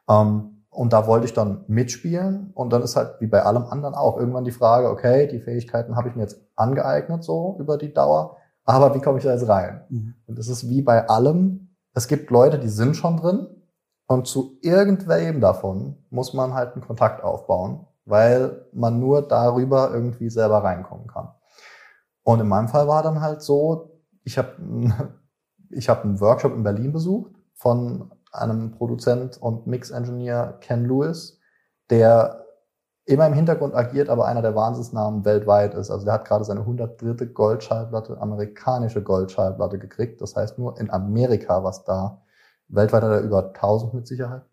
Ähm, 0.07 0.60
und 0.71 0.93
da 0.93 1.05
wollte 1.05 1.25
ich 1.25 1.33
dann 1.33 1.65
mitspielen. 1.67 2.51
Und 2.55 2.71
dann 2.71 2.81
ist 2.81 2.95
halt 2.95 3.19
wie 3.19 3.27
bei 3.27 3.43
allem 3.43 3.65
anderen 3.65 3.93
auch 3.93 4.17
irgendwann 4.17 4.45
die 4.45 4.51
Frage, 4.51 4.89
okay, 4.89 5.27
die 5.27 5.41
Fähigkeiten 5.41 5.95
habe 5.95 6.09
ich 6.09 6.15
mir 6.15 6.23
jetzt 6.23 6.41
angeeignet 6.55 7.23
so 7.23 7.57
über 7.59 7.77
die 7.77 7.93
Dauer, 7.93 8.37
aber 8.63 8.95
wie 8.95 9.01
komme 9.01 9.17
ich 9.17 9.23
da 9.25 9.33
jetzt 9.33 9.47
rein? 9.47 9.81
Mhm. 9.89 10.15
Und 10.27 10.39
das 10.39 10.47
ist 10.47 10.69
wie 10.69 10.81
bei 10.81 11.07
allem. 11.09 11.75
Es 11.93 12.07
gibt 12.07 12.31
Leute, 12.31 12.57
die 12.57 12.69
sind 12.69 12.95
schon 12.95 13.17
drin 13.17 13.47
und 14.07 14.27
zu 14.27 14.57
irgendwem 14.61 15.41
davon 15.41 15.97
muss 16.09 16.33
man 16.33 16.53
halt 16.53 16.73
einen 16.73 16.85
Kontakt 16.85 17.21
aufbauen, 17.21 17.85
weil 18.05 18.65
man 18.71 18.99
nur 18.99 19.27
darüber 19.27 19.91
irgendwie 19.93 20.29
selber 20.29 20.63
reinkommen 20.63 21.07
kann. 21.07 21.29
Und 22.23 22.39
in 22.39 22.47
meinem 22.47 22.69
Fall 22.69 22.87
war 22.87 23.03
dann 23.03 23.19
halt 23.19 23.41
so, 23.41 23.99
ich 24.23 24.37
habe 24.37 24.55
ich 25.69 25.89
hab 25.89 26.05
einen 26.05 26.21
Workshop 26.21 26.53
in 26.53 26.63
Berlin 26.63 26.93
besucht 26.93 27.33
von 27.55 28.11
einem 28.31 28.71
Produzent 28.71 29.41
und 29.41 29.67
Mix-Engineer 29.67 30.57
Ken 30.61 30.85
Lewis, 30.85 31.39
der 31.89 32.45
immer 33.05 33.27
im 33.27 33.33
Hintergrund 33.33 33.75
agiert, 33.75 34.09
aber 34.09 34.25
einer 34.25 34.41
der 34.41 34.55
Wahnsinnsnamen 34.55 35.25
weltweit 35.25 35.73
ist. 35.73 35.91
Also 35.91 36.05
der 36.05 36.13
hat 36.15 36.25
gerade 36.25 36.45
seine 36.45 36.61
103. 36.61 37.25
Goldschallplatte, 37.25 38.19
amerikanische 38.21 39.03
Goldschallplatte 39.03 39.79
gekriegt. 39.79 40.21
Das 40.21 40.35
heißt 40.35 40.57
nur 40.57 40.79
in 40.79 40.89
Amerika, 40.89 41.63
was 41.63 41.83
da 41.83 42.21
Weltweit 42.67 43.03
hat 43.03 43.11
er 43.11 43.21
über 43.21 43.47
1000 43.47 43.93
mit 43.93 44.07
Sicherheit. 44.07 44.43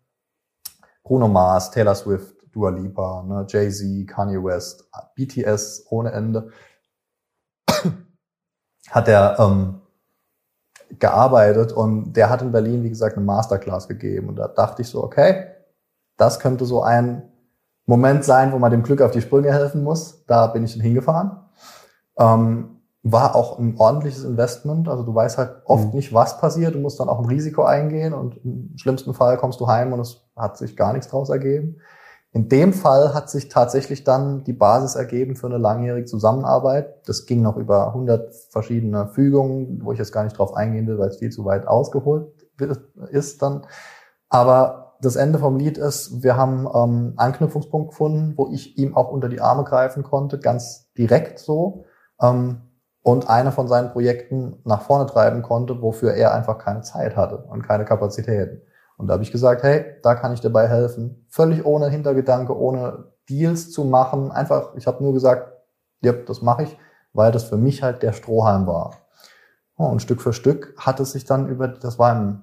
Bruno 1.03 1.27
Mars, 1.27 1.71
Taylor 1.71 1.95
Swift, 1.95 2.35
Dua 2.51 2.69
Lipa, 2.69 3.23
ne, 3.23 3.45
Jay-Z, 3.47 4.07
Kanye 4.07 4.43
West, 4.43 4.89
BTS 5.15 5.85
ohne 5.89 6.11
Ende. 6.11 6.51
hat 8.89 9.07
er 9.07 9.39
ähm, 9.39 9.78
gearbeitet 10.97 11.71
und 11.71 12.13
der 12.13 12.29
hat 12.29 12.41
in 12.41 12.51
Berlin, 12.51 12.83
wie 12.83 12.89
gesagt, 12.89 13.15
eine 13.15 13.25
Masterclass 13.25 13.87
gegeben. 13.87 14.29
Und 14.29 14.37
da 14.37 14.47
dachte 14.47 14.81
ich 14.81 14.89
so, 14.89 15.03
okay, 15.03 15.47
das 16.17 16.39
könnte 16.39 16.65
so 16.65 16.81
ein 16.81 17.23
Moment 17.85 18.23
sein, 18.23 18.51
wo 18.51 18.59
man 18.59 18.71
dem 18.71 18.83
Glück 18.83 19.01
auf 19.01 19.11
die 19.11 19.21
Sprünge 19.21 19.51
helfen 19.51 19.83
muss. 19.83 20.25
Da 20.25 20.47
bin 20.47 20.63
ich 20.63 20.73
dann 20.73 20.81
hingefahren. 20.81 21.31
Ähm, 22.17 22.81
war 23.03 23.35
auch 23.35 23.57
ein 23.59 23.75
ordentliches 23.77 24.23
Investment. 24.23 24.89
Also 24.89 25.03
du 25.03 25.15
weißt 25.15 25.37
halt 25.37 25.61
oft 25.65 25.87
mhm. 25.87 25.95
nicht, 25.95 26.13
was 26.13 26.39
passiert. 26.39 26.75
Du 26.75 26.79
musst 26.79 26.99
dann 26.99 27.09
auch 27.09 27.19
ein 27.19 27.25
Risiko 27.25 27.63
eingehen 27.63 28.13
und 28.13 28.37
im 28.43 28.73
schlimmsten 28.77 29.13
Fall 29.13 29.37
kommst 29.37 29.59
du 29.59 29.67
heim 29.67 29.93
und 29.93 30.01
es 30.01 30.21
hat 30.35 30.57
sich 30.57 30.75
gar 30.75 30.93
nichts 30.93 31.07
draus 31.07 31.29
ergeben. 31.29 31.77
In 32.31 32.47
dem 32.47 32.73
Fall 32.73 33.15
hat 33.15 33.29
sich 33.29 33.49
tatsächlich 33.49 34.03
dann 34.03 34.43
die 34.43 34.53
Basis 34.53 34.95
ergeben 34.95 35.35
für 35.35 35.47
eine 35.47 35.57
langjährige 35.57 36.05
Zusammenarbeit. 36.05 37.07
Das 37.07 37.25
ging 37.25 37.41
noch 37.41 37.57
über 37.57 37.87
100 37.87 38.33
verschiedene 38.51 39.07
Fügungen, 39.07 39.83
wo 39.83 39.91
ich 39.91 39.99
jetzt 39.99 40.11
gar 40.11 40.23
nicht 40.23 40.37
drauf 40.37 40.53
eingehen 40.55 40.85
will, 40.87 40.99
weil 40.99 41.09
es 41.09 41.17
viel 41.17 41.31
zu 41.31 41.45
weit 41.45 41.67
ausgeholt 41.67 42.31
ist 43.11 43.41
dann. 43.41 43.65
Aber 44.29 44.97
das 45.01 45.15
Ende 45.15 45.39
vom 45.39 45.57
Lied 45.57 45.77
ist, 45.77 46.23
wir 46.23 46.35
haben 46.35 46.67
ähm, 46.73 47.13
Anknüpfungspunkt 47.17 47.91
gefunden, 47.91 48.33
wo 48.37 48.49
ich 48.51 48.77
ihm 48.77 48.95
auch 48.95 49.11
unter 49.11 49.29
die 49.29 49.41
Arme 49.41 49.63
greifen 49.63 50.03
konnte, 50.03 50.39
ganz 50.39 50.91
direkt 50.97 51.39
so. 51.39 51.85
Ähm, 52.21 52.61
und 53.01 53.29
eine 53.29 53.51
von 53.51 53.67
seinen 53.67 53.91
Projekten 53.91 54.59
nach 54.65 54.81
vorne 54.81 55.05
treiben 55.05 55.41
konnte, 55.41 55.81
wofür 55.81 56.13
er 56.13 56.33
einfach 56.33 56.57
keine 56.57 56.81
Zeit 56.81 57.15
hatte 57.15 57.37
und 57.37 57.63
keine 57.63 57.85
Kapazitäten. 57.85 58.61
Und 58.99 59.07
da 59.07 59.13
habe 59.13 59.23
ich 59.23 59.31
gesagt, 59.31 59.63
hey, 59.63 59.95
da 60.03 60.13
kann 60.13 60.33
ich 60.33 60.41
dabei 60.41 60.67
helfen. 60.67 61.25
Völlig 61.29 61.65
ohne 61.65 61.87
Hintergedanke, 61.87 62.53
ohne 62.55 63.13
Deals 63.29 63.71
zu 63.71 63.85
machen. 63.85 64.29
Einfach, 64.29 64.75
ich 64.75 64.87
habe 64.87 65.01
nur 65.01 65.13
gesagt, 65.13 65.53
ja, 66.01 66.11
das 66.11 66.41
mache 66.41 66.63
ich, 66.63 66.77
weil 67.13 67.31
das 67.31 67.45
für 67.45 67.55
mich 67.55 67.81
halt 67.81 68.03
der 68.03 68.11
Strohhalm 68.11 68.67
war. 68.67 68.95
Und 69.75 70.01
Stück 70.01 70.21
für 70.21 70.33
Stück 70.33 70.75
hat 70.77 70.99
es 70.99 71.13
sich 71.13 71.23
dann 71.23 71.47
über, 71.47 71.69
das 71.69 71.97
war 71.97 72.11
im 72.11 72.41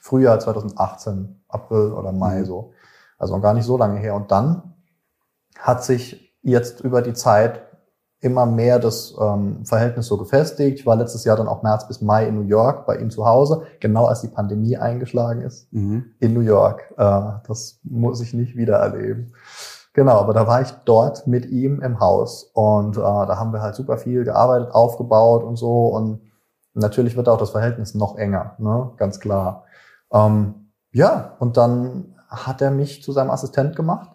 Frühjahr 0.00 0.38
2018, 0.38 1.42
April 1.48 1.92
oder 1.92 2.12
Mai 2.12 2.38
Mhm. 2.38 2.44
so. 2.44 2.72
Also 3.18 3.40
gar 3.40 3.52
nicht 3.52 3.64
so 3.64 3.76
lange 3.76 3.98
her. 3.98 4.14
Und 4.14 4.30
dann 4.30 4.76
hat 5.58 5.82
sich 5.82 6.38
jetzt 6.42 6.82
über 6.82 7.02
die 7.02 7.14
Zeit 7.14 7.62
immer 8.24 8.46
mehr 8.46 8.78
das 8.78 9.14
ähm, 9.20 9.64
Verhältnis 9.66 10.06
so 10.06 10.16
gefestigt. 10.16 10.80
Ich 10.80 10.86
war 10.86 10.96
letztes 10.96 11.24
Jahr 11.24 11.36
dann 11.36 11.46
auch 11.46 11.62
März 11.62 11.86
bis 11.86 12.00
Mai 12.00 12.26
in 12.26 12.36
New 12.36 12.48
York 12.48 12.86
bei 12.86 12.96
ihm 12.96 13.10
zu 13.10 13.26
Hause, 13.26 13.62
genau 13.80 14.06
als 14.06 14.22
die 14.22 14.28
Pandemie 14.28 14.78
eingeschlagen 14.78 15.42
ist 15.42 15.70
Mhm. 15.72 16.06
in 16.20 16.32
New 16.32 16.40
York. 16.40 16.92
Äh, 16.96 17.20
das 17.46 17.78
muss 17.84 18.22
ich 18.22 18.32
nicht 18.32 18.56
wieder 18.56 18.76
erleben. 18.76 19.32
Genau, 19.92 20.18
aber 20.18 20.32
da 20.32 20.46
war 20.46 20.62
ich 20.62 20.70
dort 20.86 21.26
mit 21.26 21.46
ihm 21.46 21.80
im 21.82 22.00
Haus 22.00 22.50
und 22.54 22.96
äh, 22.96 23.00
da 23.00 23.36
haben 23.38 23.52
wir 23.52 23.60
halt 23.60 23.74
super 23.74 23.98
viel 23.98 24.24
gearbeitet, 24.24 24.72
aufgebaut 24.72 25.44
und 25.44 25.56
so 25.56 25.86
und 25.88 26.20
natürlich 26.72 27.16
wird 27.16 27.28
auch 27.28 27.38
das 27.38 27.50
Verhältnis 27.50 27.94
noch 27.94 28.16
enger, 28.16 28.54
ne? 28.58 28.90
ganz 28.96 29.20
klar. 29.20 29.64
Ähm, 30.12 30.70
ja, 30.92 31.36
und 31.38 31.56
dann 31.58 32.14
hat 32.28 32.62
er 32.62 32.70
mich 32.70 33.02
zu 33.04 33.12
seinem 33.12 33.30
Assistent 33.30 33.76
gemacht 33.76 34.10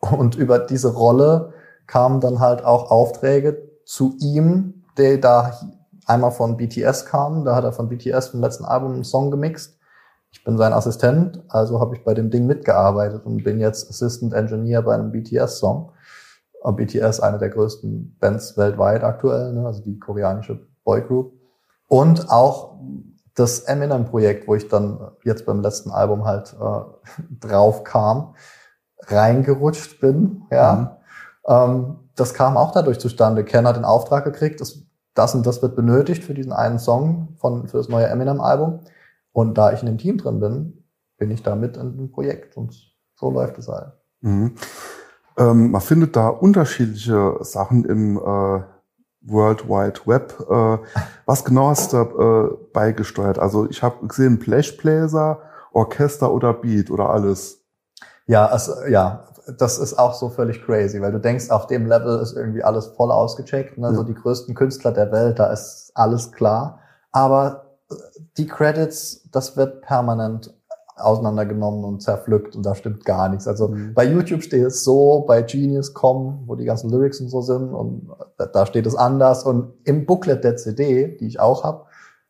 und 0.00 0.34
über 0.34 0.58
diese 0.58 0.92
Rolle 0.92 1.54
kamen 1.86 2.20
dann 2.20 2.40
halt 2.40 2.64
auch 2.64 2.90
Aufträge 2.90 3.70
zu 3.84 4.16
ihm, 4.20 4.84
der 4.96 5.18
da 5.18 5.52
einmal 6.06 6.30
von 6.30 6.56
BTS 6.56 7.06
kam, 7.06 7.44
da 7.44 7.54
hat 7.54 7.64
er 7.64 7.72
von 7.72 7.88
BTS 7.88 8.28
vom 8.28 8.40
letzten 8.40 8.64
Album 8.64 8.94
einen 8.94 9.04
Song 9.04 9.30
gemixt. 9.30 9.78
Ich 10.30 10.44
bin 10.44 10.58
sein 10.58 10.72
Assistent, 10.72 11.42
also 11.48 11.80
habe 11.80 11.96
ich 11.96 12.04
bei 12.04 12.14
dem 12.14 12.30
Ding 12.30 12.46
mitgearbeitet 12.46 13.24
und 13.24 13.42
bin 13.42 13.58
jetzt 13.58 13.88
Assistant 13.88 14.34
Engineer 14.34 14.82
bei 14.82 14.94
einem 14.94 15.12
BTS-Song. 15.12 15.92
BTS, 16.72 17.20
eine 17.20 17.38
der 17.38 17.50
größten 17.50 18.16
Bands 18.18 18.56
weltweit 18.56 19.04
aktuell, 19.04 19.52
ne? 19.52 19.66
also 19.66 19.82
die 19.82 20.00
koreanische 20.00 20.66
Boygroup. 20.84 21.32
Und 21.86 22.28
auch 22.28 22.76
das 23.36 23.60
Eminem-Projekt, 23.60 24.48
wo 24.48 24.56
ich 24.56 24.66
dann 24.68 25.12
jetzt 25.22 25.46
beim 25.46 25.60
letzten 25.60 25.90
Album 25.90 26.24
halt 26.24 26.56
äh, 26.60 26.80
drauf 27.46 27.84
kam, 27.84 28.34
reingerutscht 29.02 30.00
bin. 30.00 30.42
Ja, 30.50 30.74
ähm, 30.74 30.88
das 31.46 32.34
kam 32.34 32.56
auch 32.56 32.72
dadurch 32.72 32.98
zustande. 32.98 33.44
Ken 33.44 33.66
hat 33.66 33.76
den 33.76 33.84
Auftrag 33.84 34.24
gekriegt, 34.24 34.60
das, 34.60 34.82
das 35.14 35.34
und 35.34 35.46
das 35.46 35.62
wird 35.62 35.76
benötigt 35.76 36.24
für 36.24 36.34
diesen 36.34 36.52
einen 36.52 36.78
Song 36.78 37.28
von 37.38 37.68
für 37.68 37.76
das 37.76 37.88
neue 37.88 38.06
Eminem-Album. 38.06 38.80
Und 39.32 39.56
da 39.56 39.72
ich 39.72 39.80
in 39.80 39.86
dem 39.86 39.98
Team 39.98 40.18
drin 40.18 40.40
bin, 40.40 40.84
bin 41.18 41.30
ich 41.30 41.42
da 41.42 41.54
mit 41.54 41.76
in 41.76 41.96
dem 41.96 42.10
Projekt 42.10 42.56
und 42.56 42.74
so 43.14 43.30
läuft 43.30 43.58
es 43.58 43.68
halt. 43.68 43.92
Mhm. 44.22 44.54
Ähm, 45.38 45.70
man 45.70 45.80
findet 45.80 46.16
da 46.16 46.28
unterschiedliche 46.28 47.36
Sachen 47.42 47.84
im 47.84 48.16
äh, 48.16 48.62
World 49.20 49.68
Wide 49.68 50.00
Web. 50.06 50.34
Äh, 50.48 50.78
was 51.26 51.44
genau 51.44 51.68
hast 51.68 51.92
du 51.92 51.96
äh, 51.98 52.56
beigesteuert? 52.72 53.38
Also 53.38 53.68
ich 53.68 53.82
habe 53.82 54.06
gesehen 54.06 54.38
Blechbläser, 54.38 55.40
Orchester 55.72 56.32
oder 56.32 56.54
Beat 56.54 56.90
oder 56.90 57.10
alles. 57.10 57.62
Ja, 58.26 58.46
also, 58.46 58.86
ja, 58.88 59.24
das 59.58 59.78
ist 59.78 59.98
auch 59.98 60.14
so 60.14 60.28
völlig 60.28 60.62
crazy, 60.64 61.00
weil 61.00 61.12
du 61.12 61.20
denkst, 61.20 61.50
auf 61.50 61.66
dem 61.66 61.86
Level 61.86 62.18
ist 62.20 62.34
irgendwie 62.36 62.62
alles 62.64 62.86
voll 62.86 63.12
ausgecheckt. 63.12 63.78
Ne? 63.78 63.88
Ja. 63.88 63.94
So 63.94 64.02
die 64.02 64.14
größten 64.14 64.54
Künstler 64.54 64.92
der 64.92 65.12
Welt, 65.12 65.38
da 65.38 65.46
ist 65.52 65.92
alles 65.94 66.32
klar. 66.32 66.80
Aber 67.12 67.66
äh, 67.90 67.94
die 68.36 68.46
Credits, 68.46 69.28
das 69.30 69.56
wird 69.56 69.82
permanent 69.82 70.52
auseinandergenommen 70.96 71.84
und 71.84 72.02
zerpflückt 72.02 72.56
und 72.56 72.64
da 72.64 72.74
stimmt 72.74 73.04
gar 73.04 73.28
nichts. 73.28 73.46
Also 73.46 73.68
Mhm. 73.68 73.92
bei 73.94 74.04
YouTube 74.04 74.42
steht 74.42 74.64
es 74.64 74.82
so, 74.82 75.24
bei 75.28 75.42
Genius.com, 75.42 76.44
wo 76.46 76.54
die 76.54 76.64
ganzen 76.64 76.88
Lyrics 76.90 77.20
und 77.20 77.28
so 77.28 77.42
sind 77.42 77.74
und 77.74 78.08
da- 78.38 78.46
da 78.46 78.64
steht 78.66 78.86
es 78.86 78.94
anders 78.96 79.44
und 79.44 79.74
im 79.84 80.06
Booklet 80.06 80.42
der 80.42 80.56
CD, 80.56 81.16
die 81.18 81.26
ich 81.26 81.38
auch 81.38 81.64
habe, 81.64 81.84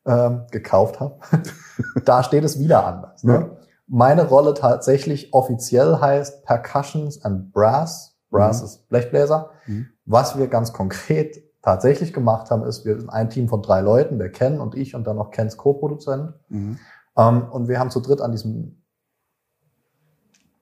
ähm, 0.04 0.42
gekauft 0.50 0.98
habe, 1.00 1.14
da 2.04 2.22
steht 2.24 2.42
es 2.44 2.58
wieder 2.58 2.84
anders. 2.86 3.22
Ne? 3.22 3.32
Ja. 3.34 3.50
Meine 3.86 4.26
Rolle 4.26 4.54
tatsächlich 4.54 5.32
offiziell 5.32 6.00
heißt 6.00 6.44
Percussions 6.44 7.24
and 7.24 7.52
Brass. 7.52 8.16
Brass 8.30 8.60
Mhm. 8.60 8.66
ist 8.66 8.88
Blechbläser. 8.88 9.50
Mhm. 9.66 9.86
Was 10.04 10.36
wir 10.38 10.48
ganz 10.48 10.72
konkret 10.72 11.42
tatsächlich 11.62 12.12
gemacht 12.12 12.50
haben, 12.50 12.64
ist, 12.64 12.84
wir 12.84 12.98
sind 12.98 13.10
ein 13.10 13.30
Team 13.30 13.48
von 13.48 13.62
drei 13.62 13.80
Leuten, 13.80 14.18
der 14.18 14.30
Ken 14.30 14.60
und 14.60 14.74
ich 14.74 14.94
und 14.94 15.04
dann 15.06 15.16
noch 15.16 15.30
Kens 15.30 15.56
Co-Produzent. 15.56 16.34
Mhm. 16.48 16.78
Ähm, 17.16 17.48
und 17.50 17.68
wir 17.68 17.78
haben 17.78 17.90
zu 17.90 18.00
dritt 18.00 18.20
an 18.20 18.32
diesem 18.32 18.82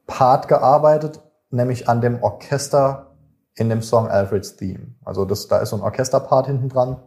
Part 0.06 0.48
gearbeitet, 0.48 1.22
nämlich 1.50 1.88
an 1.88 2.00
dem 2.00 2.22
Orchester 2.22 3.16
in 3.54 3.68
dem 3.68 3.82
Song 3.82 4.08
Alfred's 4.08 4.56
Theme. 4.56 4.94
Also 5.04 5.24
das, 5.24 5.48
da 5.48 5.58
ist 5.58 5.70
so 5.70 5.76
ein 5.76 5.82
Orchesterpart 5.82 6.46
hinten 6.46 6.68
dran. 6.68 7.00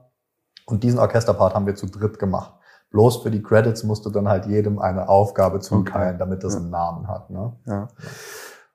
Und 0.65 0.83
diesen 0.83 0.99
Orchesterpart 0.99 1.53
haben 1.53 1.65
wir 1.65 1.75
zu 1.75 1.87
dritt 1.87 2.19
gemacht. 2.19 2.53
Bloß 2.91 3.17
für 3.17 3.31
die 3.31 3.43
Credits 3.43 3.83
musste 3.83 4.11
dann 4.11 4.27
halt 4.29 4.45
jedem 4.45 4.79
eine 4.79 5.09
Aufgabe 5.09 5.59
zuteilen, 5.59 6.09
Okay. 6.15 6.19
damit 6.19 6.43
das 6.43 6.53
Ja. 6.53 6.59
einen 6.61 6.69
Namen 6.69 7.07
hat. 7.07 7.29
Ne? 7.29 7.53
Ja. 7.65 7.87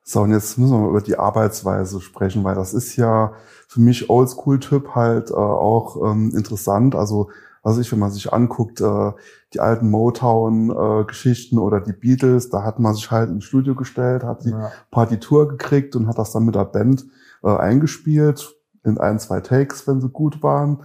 So, 0.04 0.22
und 0.22 0.32
jetzt 0.32 0.58
müssen 0.58 0.72
wir 0.72 0.80
mal 0.80 0.90
über 0.90 1.00
die 1.00 1.18
Arbeitsweise 1.18 2.00
sprechen, 2.00 2.42
weil 2.44 2.54
das 2.54 2.74
ist 2.74 2.96
ja 2.96 3.32
für 3.68 3.80
mich 3.80 4.10
Oldschool-Typ 4.10 4.94
halt 4.94 5.30
äh, 5.30 5.34
auch 5.34 5.96
ähm, 6.10 6.32
interessant. 6.36 6.94
Also, 6.94 7.30
was 7.62 7.78
ich, 7.78 7.90
wenn 7.92 8.00
man 8.00 8.10
sich 8.10 8.32
anguckt, 8.32 8.80
äh, 8.80 9.12
die 9.54 9.60
alten 9.60 9.88
Motown-Geschichten 9.90 11.58
oder 11.58 11.80
die 11.80 11.92
Beatles, 11.92 12.50
da 12.50 12.64
hat 12.64 12.78
man 12.78 12.94
sich 12.94 13.10
halt 13.10 13.30
ins 13.30 13.44
Studio 13.44 13.74
gestellt, 13.74 14.24
hat 14.24 14.44
die 14.44 14.50
Ja. 14.50 14.70
Partitur 14.90 15.48
gekriegt 15.48 15.94
und 15.96 16.06
hat 16.08 16.18
das 16.18 16.32
dann 16.32 16.44
mit 16.44 16.54
der 16.54 16.64
Band 16.64 17.06
äh, 17.42 17.56
eingespielt, 17.56 18.56
in 18.84 18.98
ein, 18.98 19.18
zwei 19.20 19.40
Takes, 19.40 19.86
wenn 19.86 20.00
sie 20.00 20.08
gut 20.08 20.42
waren. 20.42 20.82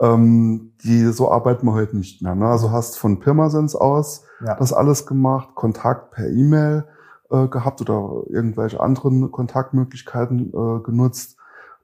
Ähm, 0.00 0.72
die, 0.84 1.12
so 1.12 1.30
arbeiten 1.30 1.66
wir 1.66 1.72
heute 1.72 1.96
nicht 1.96 2.22
mehr. 2.22 2.34
Ne? 2.34 2.46
Also 2.46 2.70
hast 2.70 2.98
von 2.98 3.18
Pirmasens 3.18 3.74
aus 3.74 4.24
Ja. 4.44 4.54
das 4.54 4.72
alles 4.72 5.06
gemacht, 5.06 5.54
Kontakt 5.54 6.12
per 6.12 6.28
E-Mail 6.28 6.84
äh, 7.30 7.48
gehabt 7.48 7.80
oder 7.80 8.22
irgendwelche 8.28 8.80
anderen 8.80 9.30
Kontaktmöglichkeiten 9.32 10.52
äh, 10.52 10.82
genutzt 10.82 11.36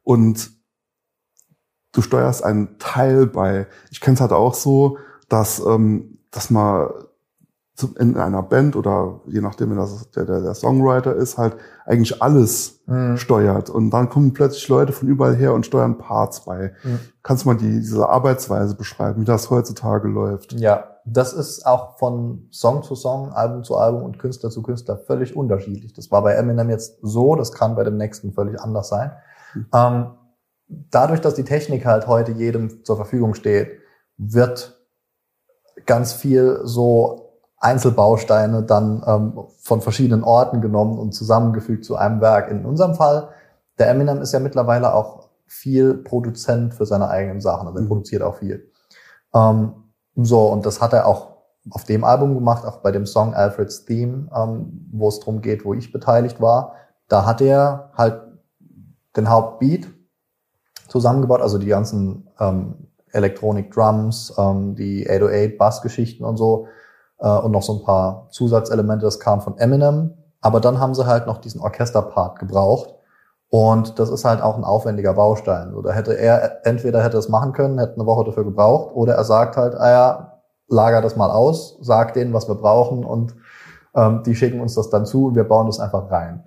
und 0.05 0.53
du 1.93 2.03
steuerst 2.03 2.45
einen 2.45 2.79
Teil 2.79 3.27
bei. 3.27 3.67
Ich 3.91 4.01
kenne 4.01 4.15
es 4.15 4.21
halt 4.21 4.33
auch 4.33 4.55
so, 4.55 4.99
dass, 5.29 5.65
ähm, 5.65 6.19
dass 6.31 6.51
man 6.51 6.89
in 7.99 8.17
einer 8.17 8.43
Band 8.43 8.77
oder 8.77 9.21
je 9.27 9.41
nachdem, 9.41 9.71
wer 9.71 9.77
das, 9.77 10.11
der, 10.11 10.25
der, 10.25 10.41
der 10.41 10.55
Songwriter 10.55 11.15
ist, 11.15 11.39
halt 11.39 11.57
eigentlich 11.87 12.23
alles 12.23 12.75
Mhm. 12.87 13.17
steuert. 13.17 13.71
Und 13.71 13.91
dann 13.91 14.11
kommen 14.11 14.35
plötzlich 14.35 14.69
Leute 14.69 14.93
von 14.93 15.09
überall 15.09 15.35
her 15.35 15.55
und 15.55 15.65
steuern 15.65 15.97
Parts 15.97 16.45
bei. 16.45 16.75
Mhm. 16.85 17.01
Kannst 17.23 17.45
du 17.45 17.49
mal 17.49 17.57
die, 17.57 17.81
diese 17.81 18.09
Arbeitsweise 18.09 18.75
beschreiben, 18.75 19.23
wie 19.23 19.25
das 19.25 19.49
heutzutage 19.49 20.07
läuft? 20.07 20.53
Ja, 20.53 20.99
das 21.07 21.33
ist 21.33 21.67
auch 21.67 21.99
von 21.99 22.49
Song 22.53 22.83
zu 22.83 22.95
Song, 22.95 23.33
Album 23.33 23.65
zu 23.65 23.77
Album 23.77 24.03
und 24.03 24.19
Künstler 24.19 24.51
zu 24.51 24.63
Künstler 24.63 24.99
völlig 24.99 25.35
unterschiedlich. 25.35 25.95
Das 25.95 26.11
war 26.11 26.23
bei 26.23 26.35
Eminem 26.35 26.69
jetzt 26.69 26.99
so, 27.01 27.37
das 27.37 27.53
kann 27.53 27.75
bei 27.75 27.85
dem 27.85 27.97
nächsten 27.97 28.35
völlig 28.35 28.61
anders 28.61 28.89
sein. 28.89 29.13
Mhm. 29.55 29.67
Ähm, 29.75 30.07
dadurch, 30.91 31.23
dass 31.23 31.35
die 31.35 31.45
Technik 31.45 31.87
halt 31.87 32.07
heute 32.07 32.33
jedem 32.33 32.85
zur 32.85 32.97
Verfügung 32.97 33.33
steht, 33.33 33.79
wird 34.19 34.79
ganz 35.87 36.13
viel 36.13 36.61
so 36.65 37.24
Einzelbausteine 37.65 38.63
dann 38.63 39.03
ähm, 39.07 39.45
von 39.59 39.81
verschiedenen 39.81 40.23
Orten 40.23 40.61
genommen 40.61 40.99
und 40.99 41.13
zusammengefügt 41.13 41.85
zu 41.85 41.97
einem 41.97 42.21
Werk. 42.21 42.51
In 42.51 42.65
unserem 42.65 42.95
Fall, 42.95 43.31
der 43.79 43.89
Eminem 43.89 44.21
ist 44.21 44.33
ja 44.33 44.41
mittlerweile 44.41 44.95
auch 44.95 45.29
viel 45.47 45.95
Produzent 45.95 46.75
für 46.75 46.87
seine 46.87 47.09
eigenen 47.09 47.41
Sachen, 47.41 47.67
also 47.67 47.79
er 47.79 47.85
Mhm. 47.85 47.89
produziert 47.89 48.23
auch 48.23 48.37
viel. 48.37 48.71
Ähm, 49.35 49.73
so, 50.17 50.47
und 50.47 50.65
das 50.67 50.81
hat 50.81 50.93
er 50.93 51.07
auch 51.07 51.35
auf 51.71 51.85
dem 51.85 52.05
Album 52.05 52.35
gemacht, 52.35 52.65
auch 52.67 52.79
bei 52.79 52.93
dem 52.93 53.07
Song 53.07 53.35
Alfred's 53.35 53.85
Theme, 53.85 54.29
ähm, 54.37 54.89
wo 54.93 55.09
es 55.09 55.19
darum 55.21 55.41
geht, 55.41 55.65
wo 55.65 55.75
ich 55.75 55.93
beteiligt 55.93 56.41
war. 56.41 56.75
Da 57.09 57.25
hat 57.25 57.41
er 57.41 57.91
halt 57.97 58.21
den 59.17 59.29
Hauptbeat 59.31 59.87
zusammengebaut, 60.89 61.41
also 61.41 61.59
die 61.59 61.67
ganzen 61.67 62.29
ähm, 62.39 62.89
Electronic 63.13 63.71
Drums, 63.73 64.35
ähm, 64.37 64.75
die 64.75 65.09
808 65.09 65.57
Bassgeschichten 65.57 66.27
und 66.27 66.37
so 66.37 66.67
äh, 67.19 67.29
und 67.29 67.53
noch 67.53 67.63
so 67.63 67.79
ein 67.79 67.85
paar 67.85 68.29
Zusatzelemente, 68.31 69.05
das 69.05 69.21
kam 69.21 69.41
von 69.41 69.59
Eminem. 69.59 70.15
Aber 70.41 70.61
dann 70.61 70.79
haben 70.79 70.95
sie 70.95 71.07
halt 71.07 71.27
noch 71.27 71.39
diesen 71.39 71.61
Orchesterpart 71.61 72.39
gebraucht. 72.39 72.95
Und 73.49 73.99
das 73.99 74.11
ist 74.11 74.25
halt 74.25 74.43
auch 74.43 74.57
ein 74.57 74.65
aufwendiger 74.65 75.15
Baustein. 75.15 75.75
Da 75.85 75.93
hätte 75.93 76.19
er, 76.19 76.67
entweder 76.67 77.03
hätte 77.03 77.19
es 77.19 77.29
machen 77.29 77.53
können, 77.53 77.79
hätte 77.79 77.95
eine 77.95 78.07
Woche 78.07 78.25
dafür 78.25 78.45
gebraucht, 78.45 78.95
oder 78.95 79.15
er 79.15 79.25
sagt 79.25 79.57
halt, 79.57 79.75
ah 79.77 79.91
ja, 79.91 80.41
lager 80.69 81.01
das 81.01 81.15
mal 81.17 81.31
aus, 81.31 81.79
sag 81.81 82.15
denen, 82.15 82.33
was 82.33 82.49
wir 82.49 82.57
brauchen 82.57 83.05
und 83.05 83.37
ähm, 83.95 84.23
die 84.25 84.35
schicken 84.35 84.61
uns 84.61 84.75
das 84.75 84.91
dann 84.91 85.07
zu 85.07 85.27
und 85.27 85.37
wir 85.37 85.45
bauen 85.45 85.67
das 85.67 85.79
einfach 85.79 86.11
rein. 86.11 86.43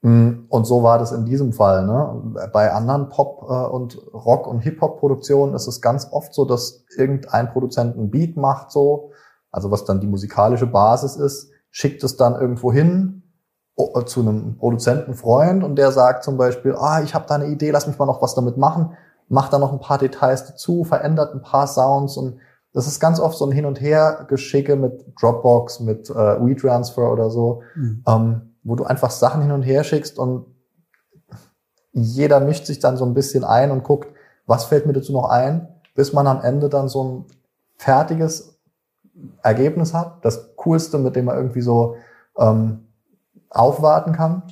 Mm, 0.00 0.46
Und 0.48 0.64
so 0.64 0.82
war 0.82 0.98
das 0.98 1.12
in 1.12 1.26
diesem 1.26 1.52
Fall. 1.52 1.84
Ne? 1.84 2.48
Bei 2.52 2.72
anderen 2.72 3.08
Pop- 3.08 3.42
äh, 3.48 3.66
und 3.66 3.98
Rock- 4.14 4.46
und 4.46 4.60
Hip-Hop-Produktionen 4.60 5.54
ist 5.54 5.66
es 5.66 5.80
ganz 5.82 6.08
oft 6.12 6.32
so, 6.32 6.44
dass 6.44 6.84
irgendein 6.96 7.50
Produzent 7.50 7.96
einen 7.96 8.10
Beat 8.10 8.36
macht, 8.36 8.70
so, 8.70 9.10
also 9.50 9.70
was 9.70 9.84
dann 9.84 10.00
die 10.00 10.06
musikalische 10.06 10.66
Basis 10.66 11.16
ist, 11.16 11.50
schickt 11.70 12.02
es 12.04 12.16
dann 12.16 12.34
irgendwo 12.34 12.72
hin 12.72 13.22
o- 13.76 14.00
zu 14.02 14.20
einem 14.20 14.56
Produzentenfreund 14.56 15.64
und 15.64 15.76
der 15.76 15.92
sagt 15.92 16.24
zum 16.24 16.36
Beispiel, 16.36 16.74
ah, 16.76 17.02
ich 17.02 17.14
habe 17.14 17.26
da 17.28 17.34
eine 17.36 17.46
Idee, 17.46 17.70
lass 17.70 17.86
mich 17.86 17.98
mal 17.98 18.06
noch 18.06 18.22
was 18.22 18.34
damit 18.34 18.56
machen, 18.56 18.96
macht 19.28 19.52
da 19.52 19.58
noch 19.58 19.72
ein 19.72 19.80
paar 19.80 19.98
Details 19.98 20.46
dazu, 20.46 20.84
verändert 20.84 21.34
ein 21.34 21.42
paar 21.42 21.66
Sounds 21.66 22.16
und 22.16 22.38
das 22.72 22.86
ist 22.86 23.00
ganz 23.00 23.18
oft 23.18 23.36
so 23.36 23.46
ein 23.46 23.52
Hin- 23.52 23.64
und 23.66 23.80
Her-Geschicke 23.80 24.76
mit 24.76 25.04
Dropbox, 25.20 25.80
mit 25.80 26.10
äh, 26.10 26.14
WeTransfer 26.14 27.10
oder 27.10 27.30
so, 27.30 27.62
mhm. 27.74 28.04
ähm, 28.06 28.54
wo 28.62 28.74
du 28.74 28.84
einfach 28.84 29.10
Sachen 29.10 29.40
hin 29.42 29.52
und 29.52 29.62
her 29.62 29.84
schickst 29.84 30.18
und 30.18 30.46
jeder 31.92 32.40
mischt 32.40 32.66
sich 32.66 32.78
dann 32.78 32.96
so 32.96 33.04
ein 33.04 33.14
bisschen 33.14 33.44
ein 33.44 33.70
und 33.70 33.82
guckt, 33.84 34.08
was 34.46 34.64
fällt 34.64 34.86
mir 34.86 34.92
dazu 34.92 35.12
noch 35.12 35.28
ein, 35.28 35.68
bis 35.94 36.12
man 36.12 36.26
am 36.26 36.42
Ende 36.42 36.68
dann 36.68 36.88
so 36.88 37.04
ein 37.04 37.24
fertiges 37.76 38.57
Ergebnis 39.42 39.94
hat. 39.94 40.24
Das 40.24 40.56
Coolste, 40.56 40.98
mit 40.98 41.16
dem 41.16 41.26
man 41.26 41.36
irgendwie 41.36 41.60
so 41.60 41.96
ähm, 42.36 42.88
aufwarten 43.50 44.12
kann. 44.12 44.42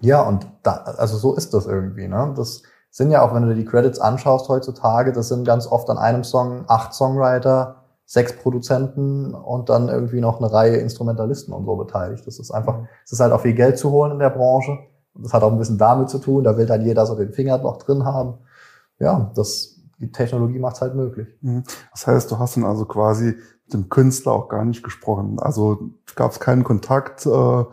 Ja, 0.00 0.22
und 0.22 0.46
da, 0.62 0.72
also 0.72 1.16
so 1.16 1.34
ist 1.34 1.52
das 1.54 1.66
irgendwie. 1.66 2.08
Ne? 2.08 2.32
Das 2.36 2.62
sind 2.90 3.10
ja 3.10 3.22
auch, 3.22 3.34
wenn 3.34 3.42
du 3.42 3.48
dir 3.48 3.54
die 3.54 3.64
Credits 3.64 4.00
anschaust 4.00 4.48
heutzutage, 4.48 5.12
das 5.12 5.28
sind 5.28 5.44
ganz 5.44 5.66
oft 5.66 5.88
an 5.90 5.98
einem 5.98 6.24
Song 6.24 6.64
acht 6.68 6.94
Songwriter, 6.94 7.84
sechs 8.04 8.34
Produzenten 8.36 9.34
und 9.34 9.68
dann 9.68 9.88
irgendwie 9.88 10.20
noch 10.20 10.38
eine 10.38 10.52
Reihe 10.52 10.76
Instrumentalisten 10.78 11.54
und 11.54 11.64
so 11.64 11.76
beteiligt. 11.76 12.26
Das 12.26 12.38
ist 12.38 12.50
einfach, 12.50 12.80
es 13.04 13.12
ist 13.12 13.20
halt 13.20 13.32
auch 13.32 13.42
viel 13.42 13.54
Geld 13.54 13.78
zu 13.78 13.90
holen 13.90 14.12
in 14.12 14.18
der 14.18 14.30
Branche. 14.30 14.78
Und 15.14 15.24
das 15.24 15.32
hat 15.32 15.42
auch 15.42 15.52
ein 15.52 15.58
bisschen 15.58 15.78
damit 15.78 16.08
zu 16.10 16.18
tun, 16.18 16.44
da 16.44 16.56
will 16.56 16.66
dann 16.66 16.84
jeder 16.84 17.06
so 17.06 17.14
den 17.14 17.32
Finger 17.32 17.58
noch 17.58 17.78
drin 17.78 18.04
haben. 18.04 18.38
Ja, 18.98 19.30
das, 19.34 19.79
die 20.00 20.10
Technologie 20.10 20.58
macht 20.58 20.76
es 20.76 20.80
halt 20.80 20.94
möglich. 20.94 21.28
Mhm. 21.42 21.62
Das 21.92 22.06
heißt, 22.06 22.30
du 22.30 22.38
hast 22.38 22.56
dann 22.56 22.64
also 22.64 22.86
quasi 22.86 23.36
mit 23.64 23.72
dem 23.72 23.88
Künstler 23.88 24.32
auch 24.32 24.48
gar 24.48 24.64
nicht 24.64 24.82
gesprochen. 24.82 25.38
Also 25.38 25.90
gab 26.16 26.32
es 26.32 26.40
keinen 26.40 26.64
Kontakt 26.64 27.26
äh, 27.26 27.64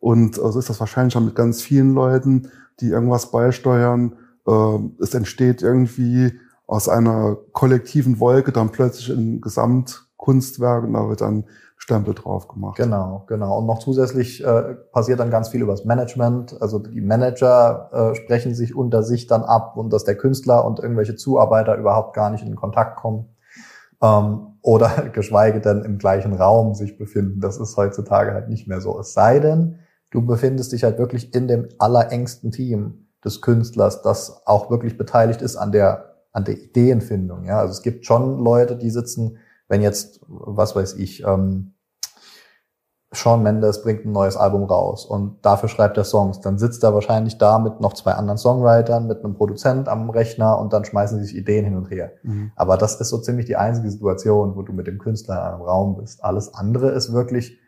und 0.00 0.38
also 0.38 0.58
ist 0.58 0.70
das 0.70 0.80
wahrscheinlich 0.80 1.12
schon 1.12 1.26
mit 1.26 1.34
ganz 1.34 1.62
vielen 1.62 1.94
Leuten, 1.94 2.50
die 2.80 2.88
irgendwas 2.88 3.30
beisteuern. 3.30 4.16
Äh, 4.46 4.78
es 5.00 5.14
entsteht 5.14 5.62
irgendwie 5.62 6.38
aus 6.66 6.88
einer 6.88 7.36
kollektiven 7.52 8.18
Wolke 8.18 8.52
dann 8.52 8.72
plötzlich 8.72 9.10
ein 9.10 9.40
Gesamtkunstwerk 10.16 10.84
und 10.84 10.92
da 10.94 11.08
wird 11.08 11.20
dann 11.20 11.44
Stempel 11.78 12.14
drauf 12.14 12.48
gemacht. 12.48 12.76
Genau, 12.76 13.24
genau. 13.26 13.58
Und 13.58 13.66
noch 13.66 13.78
zusätzlich 13.78 14.42
äh, 14.42 14.74
passiert 14.92 15.20
dann 15.20 15.30
ganz 15.30 15.50
viel 15.50 15.62
übers 15.62 15.84
Management. 15.84 16.60
Also 16.60 16.78
die 16.78 17.02
Manager 17.02 17.90
äh, 17.92 18.14
sprechen 18.14 18.54
sich 18.54 18.74
unter 18.74 19.02
sich 19.02 19.26
dann 19.26 19.42
ab 19.42 19.76
und 19.76 19.92
dass 19.92 20.04
der 20.04 20.16
Künstler 20.16 20.64
und 20.64 20.80
irgendwelche 20.80 21.16
Zuarbeiter 21.16 21.76
überhaupt 21.76 22.14
gar 22.14 22.30
nicht 22.30 22.44
in 22.44 22.56
Kontakt 22.56 22.96
kommen. 22.96 23.36
Ähm, 24.02 24.58
oder 24.62 25.08
geschweige 25.12 25.60
denn 25.60 25.82
im 25.82 25.98
gleichen 25.98 26.32
Raum 26.32 26.74
sich 26.74 26.96
befinden. 26.96 27.40
Das 27.40 27.58
ist 27.58 27.76
heutzutage 27.76 28.32
halt 28.32 28.48
nicht 28.48 28.66
mehr 28.66 28.80
so. 28.80 28.98
Es 28.98 29.12
sei 29.12 29.38
denn, 29.38 29.78
du 30.10 30.24
befindest 30.24 30.72
dich 30.72 30.82
halt 30.82 30.98
wirklich 30.98 31.34
in 31.34 31.46
dem 31.46 31.68
allerengsten 31.78 32.52
Team 32.52 33.06
des 33.22 33.42
Künstlers, 33.42 34.02
das 34.02 34.46
auch 34.46 34.70
wirklich 34.70 34.96
beteiligt 34.96 35.42
ist 35.42 35.56
an 35.56 35.72
der, 35.72 36.16
an 36.32 36.44
der 36.44 36.58
Ideenfindung. 36.58 37.44
Ja, 37.44 37.58
also 37.60 37.72
es 37.72 37.82
gibt 37.82 38.06
schon 38.06 38.38
Leute, 38.38 38.76
die 38.76 38.90
sitzen 38.90 39.38
wenn 39.68 39.82
jetzt, 39.82 40.20
was 40.28 40.76
weiß 40.76 40.94
ich, 40.94 41.24
ähm, 41.24 41.76
Sean 43.12 43.42
Mendes 43.42 43.82
bringt 43.82 44.04
ein 44.04 44.12
neues 44.12 44.36
Album 44.36 44.64
raus 44.64 45.06
und 45.06 45.44
dafür 45.44 45.68
schreibt 45.68 45.96
er 45.96 46.04
Songs, 46.04 46.40
dann 46.40 46.58
sitzt 46.58 46.82
er 46.82 46.92
wahrscheinlich 46.92 47.38
da 47.38 47.58
mit 47.58 47.80
noch 47.80 47.94
zwei 47.94 48.12
anderen 48.12 48.36
Songwritern, 48.36 49.06
mit 49.06 49.24
einem 49.24 49.34
Produzent 49.34 49.88
am 49.88 50.10
Rechner 50.10 50.58
und 50.58 50.72
dann 50.72 50.84
schmeißen 50.84 51.18
sie 51.18 51.26
sich 51.26 51.36
Ideen 51.36 51.64
hin 51.64 51.76
und 51.76 51.90
her. 51.90 52.12
Mhm. 52.22 52.52
Aber 52.56 52.76
das 52.76 53.00
ist 53.00 53.08
so 53.08 53.18
ziemlich 53.18 53.46
die 53.46 53.56
einzige 53.56 53.90
Situation, 53.90 54.56
wo 54.56 54.62
du 54.62 54.72
mit 54.72 54.86
dem 54.86 54.98
Künstler 54.98 55.36
in 55.36 55.54
einem 55.54 55.62
Raum 55.62 55.96
bist. 55.96 56.22
Alles 56.24 56.52
andere 56.52 56.90
ist 56.90 57.12
wirklich 57.12 57.58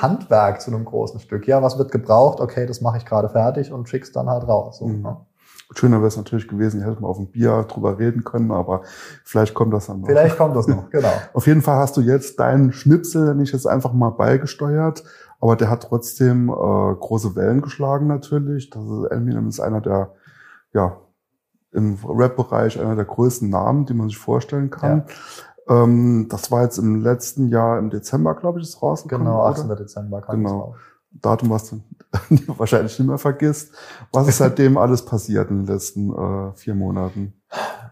Handwerk 0.00 0.60
zu 0.60 0.70
einem 0.70 0.84
großen 0.84 1.20
Stück. 1.20 1.46
Ja, 1.46 1.62
was 1.62 1.78
wird 1.78 1.90
gebraucht? 1.90 2.40
Okay, 2.40 2.66
das 2.66 2.80
mache 2.80 2.98
ich 2.98 3.06
gerade 3.06 3.28
fertig 3.28 3.72
und 3.72 3.88
schick's 3.88 4.12
dann 4.12 4.28
halt 4.28 4.46
raus. 4.46 4.78
So, 4.78 4.86
mhm. 4.86 5.02
ne? 5.02 5.16
Schöner 5.72 5.96
wäre 5.98 6.08
es 6.08 6.16
natürlich 6.16 6.46
gewesen, 6.46 6.80
hätte 6.80 7.00
man 7.00 7.10
auf 7.10 7.16
dem 7.16 7.30
Bier 7.30 7.64
drüber 7.68 7.98
reden 7.98 8.22
können, 8.22 8.52
aber 8.52 8.82
vielleicht 9.24 9.54
kommt 9.54 9.74
das 9.74 9.86
dann 9.86 10.00
noch. 10.00 10.08
Vielleicht 10.08 10.36
kommt 10.36 10.54
das 10.54 10.68
noch, 10.68 10.90
genau. 10.90 11.12
auf 11.32 11.46
jeden 11.46 11.62
Fall 11.62 11.76
hast 11.76 11.96
du 11.96 12.00
jetzt 12.00 12.38
deinen 12.38 12.72
Schnipsel 12.72 13.34
nicht 13.34 13.52
jetzt 13.52 13.66
einfach 13.66 13.92
mal 13.92 14.10
beigesteuert, 14.10 15.02
aber 15.40 15.56
der 15.56 15.68
hat 15.68 15.82
trotzdem 15.82 16.48
äh, 16.48 16.52
große 16.52 17.34
Wellen 17.34 17.62
geschlagen 17.62 18.06
natürlich. 18.06 18.70
Das 18.70 18.84
ist, 18.84 19.10
Eminem 19.10 19.48
ist 19.48 19.60
einer 19.60 19.80
der, 19.80 20.12
ja, 20.72 20.98
im 21.72 21.98
Rap-Bereich 22.04 22.80
einer 22.80 22.96
der 22.96 23.04
größten 23.04 23.50
Namen, 23.50 23.86
die 23.86 23.94
man 23.94 24.08
sich 24.08 24.18
vorstellen 24.18 24.70
kann. 24.70 25.04
Ja. 25.68 25.82
Ähm, 25.82 26.28
das 26.30 26.50
war 26.50 26.62
jetzt 26.62 26.78
im 26.78 27.02
letzten 27.02 27.48
Jahr 27.48 27.78
im 27.78 27.90
Dezember, 27.90 28.34
glaube 28.34 28.60
ich, 28.60 28.66
ist 28.66 28.82
rausgekommen. 28.82 29.26
Genau, 29.26 29.42
18. 29.42 29.66
Oder? 29.66 29.76
Dezember 29.76 30.22
kam 30.22 30.36
genau. 30.36 30.74
Datum, 31.20 31.50
was 31.50 31.70
du 31.70 31.80
wahrscheinlich 32.58 32.98
nicht 32.98 33.08
mehr 33.08 33.18
vergisst. 33.18 33.72
Was 34.12 34.28
ist 34.28 34.38
seitdem 34.38 34.76
alles 34.78 35.04
passiert 35.04 35.50
in 35.50 35.64
den 35.64 35.66
letzten 35.66 36.12
äh, 36.12 36.52
vier 36.54 36.74
Monaten? 36.74 37.34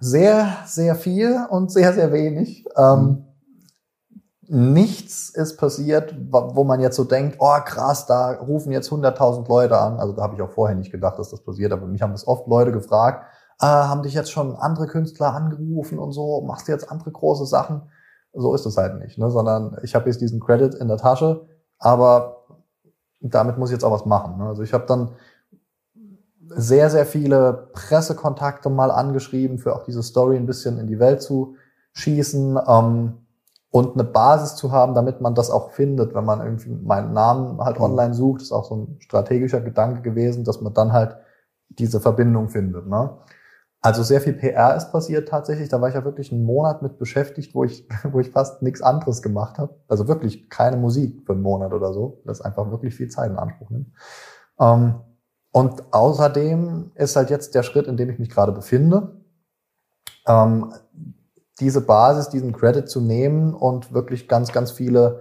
Sehr, 0.00 0.56
sehr 0.66 0.94
viel 0.94 1.38
und 1.50 1.70
sehr, 1.70 1.92
sehr 1.92 2.12
wenig. 2.12 2.64
Ähm, 2.76 3.24
nichts 4.48 5.30
ist 5.30 5.56
passiert, 5.56 6.14
wo 6.30 6.64
man 6.64 6.80
jetzt 6.80 6.96
so 6.96 7.04
denkt, 7.04 7.37
oh 7.38 7.58
krass, 7.64 8.06
da 8.06 8.32
rufen 8.32 8.72
jetzt 8.72 8.90
100.000 8.90 9.48
Leute 9.48 9.78
an. 9.78 9.98
Also 9.98 10.12
da 10.12 10.22
habe 10.22 10.34
ich 10.34 10.42
auch 10.42 10.50
vorher 10.50 10.76
nicht 10.76 10.92
gedacht, 10.92 11.18
dass 11.18 11.30
das 11.30 11.42
passiert, 11.42 11.72
aber 11.72 11.87
mich 11.87 12.02
haben 12.02 12.12
das 12.12 12.26
oft 12.26 12.46
Leute 12.46 12.72
gefragt, 12.72 13.24
äh, 13.60 13.66
haben 13.66 14.02
dich 14.02 14.14
jetzt 14.14 14.32
schon 14.32 14.56
andere 14.56 14.87
Künstler 14.87 15.34
angerufen 15.34 15.98
und 15.98 16.12
so, 16.12 16.42
machst 16.42 16.68
du 16.68 16.72
jetzt 16.72 16.90
andere 16.90 17.12
große 17.12 17.46
Sachen? 17.46 17.90
So 18.32 18.54
ist 18.54 18.66
es 18.66 18.76
halt 18.76 18.98
nicht, 18.98 19.16
ne? 19.16 19.30
sondern 19.30 19.76
ich 19.82 19.94
habe 19.94 20.06
jetzt 20.06 20.20
diesen 20.20 20.40
Credit 20.40 20.74
in 20.74 20.88
der 20.88 20.96
Tasche, 20.96 21.46
aber 21.78 22.43
damit 23.32 23.58
muss 23.58 23.70
ich 23.70 23.74
jetzt 23.74 23.84
auch 23.84 23.92
was 23.92 24.04
machen. 24.04 24.38
Ne? 24.38 24.46
Also 24.46 24.62
ich 24.62 24.72
habe 24.72 24.87
dann 24.87 25.10
sehr, 26.48 26.90
sehr 26.90 27.06
viele 27.06 27.68
Pressekontakte 27.72 28.68
mal 28.70 28.90
angeschrieben, 28.90 29.58
für 29.58 29.74
auch 29.74 29.84
diese 29.84 30.02
Story 30.02 30.37
ein 30.37 30.46
bisschen 30.46 30.78
in 30.78 30.87
die 30.87 30.98
Welt 30.98 31.22
zu 31.22 31.56
schießen 31.94 32.58
ähm, 32.66 33.14
und 33.70 33.94
eine 33.94 34.04
Basis 34.04 34.56
zu 34.56 34.72
haben, 34.72 34.94
damit 34.94 35.20
man 35.20 35.34
das 35.34 35.50
auch 35.50 35.70
findet, 35.70 36.14
wenn 36.14 36.24
man 36.24 36.40
irgendwie 36.40 36.70
meinen 36.70 37.12
Namen 37.12 37.60
halt 37.60 37.78
mhm. 37.78 37.84
online 37.84 38.14
sucht. 38.14 38.40
Das 38.40 38.48
ist 38.48 38.52
auch 38.52 38.66
so 38.66 38.76
ein 38.76 38.96
strategischer 39.00 39.60
Gedanke 39.60 40.02
gewesen, 40.02 40.44
dass 40.44 40.60
man 40.60 40.74
dann 40.74 40.92
halt 40.92 41.16
diese 41.70 42.00
Verbindung 42.00 42.50
findet. 42.50 42.87
Ne? 42.87 43.10
Also 43.84 44.02
sehr 44.02 44.22
viel 44.22 44.32
PR 44.32 44.74
ist 44.76 44.90
passiert 44.92 45.28
tatsächlich. 45.28 45.68
Da 45.68 45.78
war 45.78 45.90
ich 45.90 45.94
ja 45.94 46.06
wirklich 46.06 46.32
einen 46.32 46.46
Monat 46.46 46.80
mit 46.80 46.96
beschäftigt, 46.96 47.54
wo 47.54 47.64
ich, 47.64 47.86
wo 48.12 48.18
ich 48.18 48.30
fast 48.30 48.62
nichts 48.62 48.80
anderes 48.80 49.20
gemacht 49.20 49.58
habe. 49.58 49.74
Also 49.88 50.08
wirklich 50.08 50.48
keine 50.48 50.78
Musik 50.78 51.20
für 51.26 51.34
einen 51.34 51.42
Monat 51.42 51.74
oder 51.74 51.92
so, 51.92 52.22
das 52.24 52.40
einfach 52.40 52.70
wirklich 52.70 52.94
viel 52.94 53.10
Zeit 53.10 53.30
in 53.30 53.36
Anspruch 53.36 53.68
nimmt. 53.68 53.88
Ähm, 54.58 54.94
und 55.52 55.82
außerdem 55.92 56.92
ist 56.94 57.14
halt 57.14 57.28
jetzt 57.28 57.54
der 57.54 57.62
Schritt, 57.62 57.86
in 57.86 57.98
dem 57.98 58.08
ich 58.08 58.18
mich 58.18 58.30
gerade 58.30 58.52
befinde, 58.52 59.20
ähm, 60.26 60.72
diese 61.60 61.82
Basis, 61.82 62.30
diesen 62.30 62.54
Credit 62.54 62.88
zu 62.88 63.02
nehmen 63.02 63.52
und 63.52 63.92
wirklich 63.92 64.28
ganz, 64.28 64.50
ganz 64.50 64.70
viele 64.70 65.20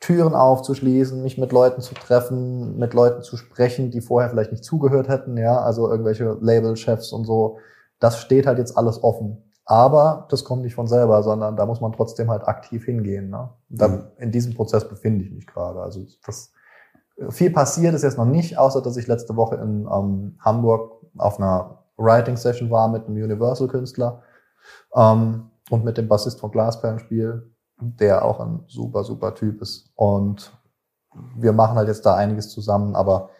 Türen 0.00 0.34
aufzuschließen, 0.34 1.22
mich 1.22 1.38
mit 1.38 1.50
Leuten 1.50 1.80
zu 1.80 1.94
treffen, 1.94 2.76
mit 2.76 2.92
Leuten 2.92 3.22
zu 3.22 3.38
sprechen, 3.38 3.90
die 3.90 4.02
vorher 4.02 4.28
vielleicht 4.28 4.52
nicht 4.52 4.64
zugehört 4.64 5.08
hätten, 5.08 5.38
ja, 5.38 5.62
also 5.62 5.88
irgendwelche 5.88 6.36
Labelchefs 6.42 7.12
und 7.12 7.24
so, 7.24 7.56
das 7.98 8.18
steht 8.18 8.46
halt 8.46 8.58
jetzt 8.58 8.76
alles 8.76 9.02
offen. 9.02 9.42
Aber 9.64 10.28
das 10.30 10.44
kommt 10.44 10.62
nicht 10.62 10.76
von 10.76 10.86
selber, 10.86 11.22
sondern 11.24 11.56
da 11.56 11.66
muss 11.66 11.80
man 11.80 11.92
trotzdem 11.92 12.30
halt 12.30 12.46
aktiv 12.46 12.84
hingehen. 12.84 13.30
Ne? 13.30 13.50
Da, 13.68 13.88
mhm. 13.88 14.02
In 14.18 14.30
diesem 14.30 14.54
Prozess 14.54 14.88
befinde 14.88 15.24
ich 15.24 15.32
mich 15.32 15.46
gerade. 15.46 15.80
Also 15.80 16.04
das 16.24 16.52
viel 17.30 17.50
passiert 17.50 17.94
ist 17.94 18.02
jetzt 18.02 18.18
noch 18.18 18.26
nicht, 18.26 18.58
außer 18.58 18.80
dass 18.82 18.96
ich 18.96 19.06
letzte 19.06 19.36
Woche 19.36 19.56
in 19.56 19.88
ähm, 19.92 20.38
Hamburg 20.40 21.02
auf 21.16 21.40
einer 21.40 21.82
Writing 21.96 22.36
Session 22.36 22.70
war 22.70 22.88
mit 22.88 23.06
einem 23.06 23.22
Universal-Künstler 23.22 24.22
ähm, 24.94 25.50
und 25.70 25.84
mit 25.84 25.96
dem 25.96 26.08
Bassist 26.08 26.40
von 26.40 26.50
Glasperlenspiel, 26.50 27.50
der 27.80 28.24
auch 28.24 28.38
ein 28.40 28.64
super, 28.68 29.02
super 29.02 29.34
Typ 29.34 29.62
ist. 29.62 29.90
Und 29.94 30.52
wir 31.36 31.52
machen 31.52 31.76
halt 31.76 31.88
jetzt 31.88 32.04
da 32.04 32.14
einiges 32.14 32.50
zusammen, 32.50 32.94
aber 32.94 33.30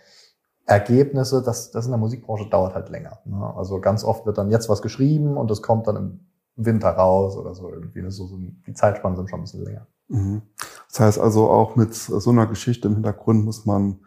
Ergebnisse, 0.67 1.43
das, 1.43 1.71
das 1.71 1.87
in 1.87 1.93
der 1.93 1.99
Musikbranche 1.99 2.49
dauert 2.51 2.75
halt 2.75 2.89
länger. 2.91 3.21
Ne? 3.25 3.55
Also 3.57 3.81
ganz 3.81 4.05
oft 4.05 4.27
wird 4.27 4.37
dann 4.37 4.51
jetzt 4.51 4.69
was 4.69 4.83
geschrieben 4.83 5.37
und 5.37 5.51
das 5.51 5.63
kommt 5.63 5.87
dann 5.87 5.97
im 5.97 6.21
Winter 6.57 6.91
raus 6.91 7.37
oder 7.37 7.55
so 7.55 7.71
irgendwie. 7.71 8.03
Das 8.03 8.17
so, 8.17 8.27
so, 8.27 8.37
die 8.37 8.75
Zeitspannen 8.75 9.17
sind 9.17 9.31
schon 9.31 9.39
ein 9.41 9.43
bisschen 9.43 9.65
länger. 9.65 9.87
Mhm. 10.09 10.43
Das 10.89 11.01
heißt 11.01 11.21
also 11.21 11.51
auch 11.51 11.77
mit 11.77 11.95
so 11.95 12.31
einer 12.31 12.47
Geschichte 12.47 12.89
im 12.89 12.95
Hintergrund 12.95 13.45
muss 13.45 13.65
man, 13.65 14.01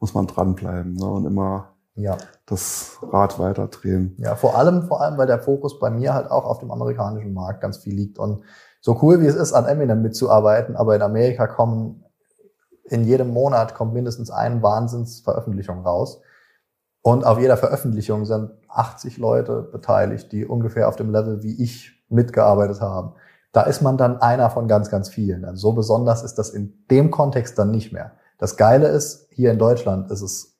muss 0.00 0.12
man 0.12 0.26
dranbleiben 0.26 0.94
ne? 0.94 1.06
und 1.06 1.24
immer 1.24 1.70
ja. 1.94 2.18
das 2.44 2.98
Rad 3.02 3.38
weiterdrehen. 3.38 4.14
Ja, 4.18 4.36
vor 4.36 4.58
allem, 4.58 4.82
vor 4.82 5.00
allem, 5.00 5.16
weil 5.16 5.26
der 5.26 5.40
Fokus 5.40 5.78
bei 5.78 5.90
mir 5.90 6.12
halt 6.12 6.30
auch 6.30 6.44
auf 6.44 6.58
dem 6.58 6.70
amerikanischen 6.70 7.32
Markt 7.32 7.62
ganz 7.62 7.78
viel 7.78 7.94
liegt. 7.94 8.18
Und 8.18 8.42
so 8.80 8.98
cool 9.00 9.20
wie 9.20 9.26
es 9.26 9.36
ist, 9.36 9.52
an 9.52 9.64
Eminem 9.64 10.02
mitzuarbeiten, 10.02 10.76
aber 10.76 10.94
in 10.94 11.02
Amerika 11.02 11.46
kommen 11.46 12.01
in 12.92 13.04
jedem 13.04 13.30
Monat 13.30 13.74
kommt 13.74 13.94
mindestens 13.94 14.30
eine 14.30 14.62
Wahnsinnsveröffentlichung 14.62 15.80
raus. 15.80 16.20
Und 17.00 17.24
auf 17.24 17.40
jeder 17.40 17.56
Veröffentlichung 17.56 18.26
sind 18.26 18.50
80 18.68 19.16
Leute 19.16 19.62
beteiligt, 19.62 20.30
die 20.30 20.44
ungefähr 20.44 20.88
auf 20.88 20.96
dem 20.96 21.10
Level 21.10 21.42
wie 21.42 21.60
ich 21.62 22.04
mitgearbeitet 22.10 22.80
haben. 22.80 23.14
Da 23.50 23.62
ist 23.62 23.80
man 23.80 23.96
dann 23.96 24.20
einer 24.20 24.50
von 24.50 24.68
ganz, 24.68 24.90
ganz 24.90 25.08
vielen. 25.08 25.44
Also 25.44 25.70
so 25.70 25.72
besonders 25.72 26.22
ist 26.22 26.36
das 26.36 26.50
in 26.50 26.84
dem 26.90 27.10
Kontext 27.10 27.58
dann 27.58 27.70
nicht 27.70 27.92
mehr. 27.92 28.12
Das 28.38 28.56
Geile 28.56 28.88
ist, 28.88 29.26
hier 29.30 29.50
in 29.50 29.58
Deutschland 29.58 30.10
ist 30.10 30.20
es 30.20 30.58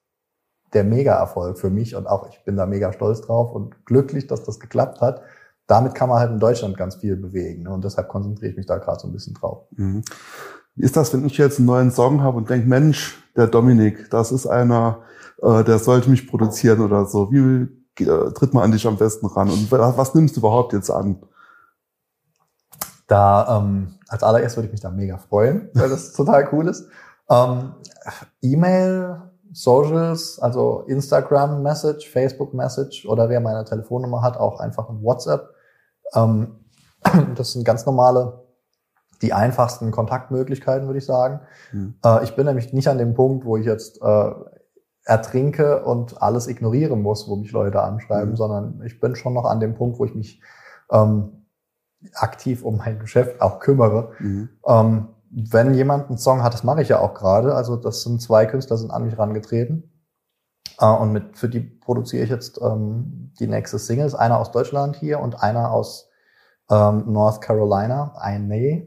der 0.73 0.85
Mega-Erfolg 0.85 1.59
für 1.59 1.71
mich 1.71 1.95
und 1.95 2.07
auch 2.07 2.29
ich 2.31 2.42
bin 2.45 2.57
da 2.57 2.64
mega 2.64 2.92
stolz 2.92 3.21
drauf 3.21 3.53
und 3.53 3.85
glücklich, 3.85 4.27
dass 4.27 4.42
das 4.42 4.59
geklappt 4.59 5.01
hat. 5.03 5.21
damit 5.66 5.95
kann 5.95 6.09
man 6.09 6.18
halt 6.18 6.33
in 6.33 6.40
Deutschland 6.40 6.77
ganz 6.77 6.97
viel 6.97 7.16
bewegen. 7.16 7.62
Ne? 7.62 7.71
Und 7.71 7.85
deshalb 7.85 8.09
konzentriere 8.09 8.51
ich 8.51 8.57
mich 8.57 8.66
da 8.66 8.79
gerade 8.79 9.01
so 9.01 9.07
ein 9.07 9.12
bisschen 9.12 9.35
drauf. 9.35 9.64
Mhm. 9.71 10.03
Wie 10.75 10.85
ist 10.85 10.97
das, 10.97 11.13
wenn 11.13 11.27
ich 11.27 11.37
jetzt 11.39 11.59
einen 11.59 11.67
neuen 11.67 11.91
Song 11.91 12.23
habe 12.23 12.39
und 12.39 12.49
denke, 12.49 12.67
Mensch, 12.67 13.23
der 13.37 13.47
Dominik, 13.47 14.11
das 14.11 14.33
ist 14.33 14.47
einer, 14.47 15.01
äh, 15.43 15.65
der 15.65 15.79
sollte 15.79 16.11
mich 16.11 16.29
produzieren 16.29 16.81
oder 16.81 17.07
so. 17.07 17.31
Wie 17.31 17.69
äh, 18.01 18.33
tritt 18.33 18.55
man 18.55 18.65
an 18.65 18.73
dich 18.73 18.87
am 18.87 18.97
besten 18.97 19.27
ran? 19.27 19.51
Und 19.51 19.71
was, 19.71 20.15
nimmst 20.15 20.37
du 20.37 20.41
überhaupt 20.41 20.73
jetzt 20.73 20.91
an? 20.91 21.23
Da 23.07 23.59
ähm, 23.59 23.99
als 24.09 24.23
allererst 24.23 24.57
würde 24.57 24.67
ich 24.67 24.73
mich 24.73 24.81
da 24.81 24.91
mega 24.91 25.19
freuen, 25.19 25.69
weil 25.75 25.91
das 25.91 26.13
total 26.15 26.49
cool 26.53 26.69
ist. 26.69 26.89
Ähm, 27.29 27.75
E-Mail, 28.41 29.23
Socials, 29.53 30.39
also 30.39 30.85
Instagram 30.87 31.63
Message, 31.63 32.11
Facebook 32.11 32.55
Message 32.55 33.07
oder 33.07 33.29
wer 33.29 33.41
meine 33.41 33.65
Telefonnummer 33.65 34.23
hat, 34.23 34.39
auch 34.39 34.61
einfach 34.61 34.89
ein 34.89 35.03
WhatsApp. 35.03 35.51
Ähm, 36.15 36.57
das 37.37 37.53
sind 37.53 37.65
ganz 37.65 37.85
normale 37.85 38.41
die 39.23 39.33
einfachsten 39.33 39.91
Kontaktmöglichkeiten, 39.91 40.87
würde 40.87 40.99
ich 40.99 41.07
sagen. 41.07 41.41
Mhm. 41.73 41.95
Äh, 42.05 42.25
ich 42.25 42.35
bin 42.37 42.47
nämlich 42.47 42.73
nicht 42.73 42.89
an 42.89 42.99
dem 42.99 43.15
Punkt, 43.15 43.45
wo 43.45 43.57
ich 43.57 43.65
jetzt 43.65 44.03
äh, 44.03 44.31
ertrinke 45.05 45.85
und 45.85 46.21
alles 46.23 46.49
ignorieren 46.49 47.03
muss, 47.03 47.29
wo 47.29 47.37
mich 47.37 47.53
Leute 47.53 47.83
anschreiben, 47.83 48.31
mhm. 48.31 48.37
sondern 48.37 48.83
ich 48.85 49.01
bin 49.01 49.15
schon 49.17 49.35
noch 49.35 49.45
an 49.45 49.61
dem 49.61 49.75
Punkt, 49.75 49.99
wo 49.99 50.05
ich 50.05 50.15
mich 50.15 50.41
ähm, 50.91 51.47
aktiv 52.15 52.65
um 52.65 52.79
mein 52.79 52.99
Geschäft 52.99 53.41
auch 53.41 53.61
kümmere. 53.61 54.13
Mhm. 54.19 54.49
Ähm, 54.67 55.09
wenn 55.31 55.73
jemand 55.73 56.09
einen 56.09 56.19
Song 56.19 56.43
hat, 56.43 56.53
das 56.53 56.65
mache 56.65 56.83
ich 56.83 56.89
ja 56.89 56.99
auch 56.99 57.15
gerade. 57.15 57.55
Also 57.55 57.77
das 57.77 58.03
sind 58.03 58.21
zwei 58.21 58.45
Künstler, 58.45 58.77
sind 58.77 58.91
an 58.91 59.05
mich 59.05 59.19
rangetreten. 59.19 59.91
Äh, 60.79 60.87
und 60.87 61.13
mit, 61.13 61.39
für 61.39 61.49
die 61.49 61.61
produziere 61.61 62.25
ich 62.25 62.31
jetzt 62.31 62.61
ähm, 62.61 63.33
die 63.39 63.47
nächste 63.47 63.79
Singles. 63.79 64.15
Einer 64.15 64.39
aus 64.39 64.51
Deutschland 64.51 64.97
hier 64.97 65.21
und 65.21 65.43
einer 65.43 65.71
aus 65.71 66.11
ähm, 66.71 67.05
North 67.07 67.41
Carolina, 67.41 68.15
eine 68.17 68.87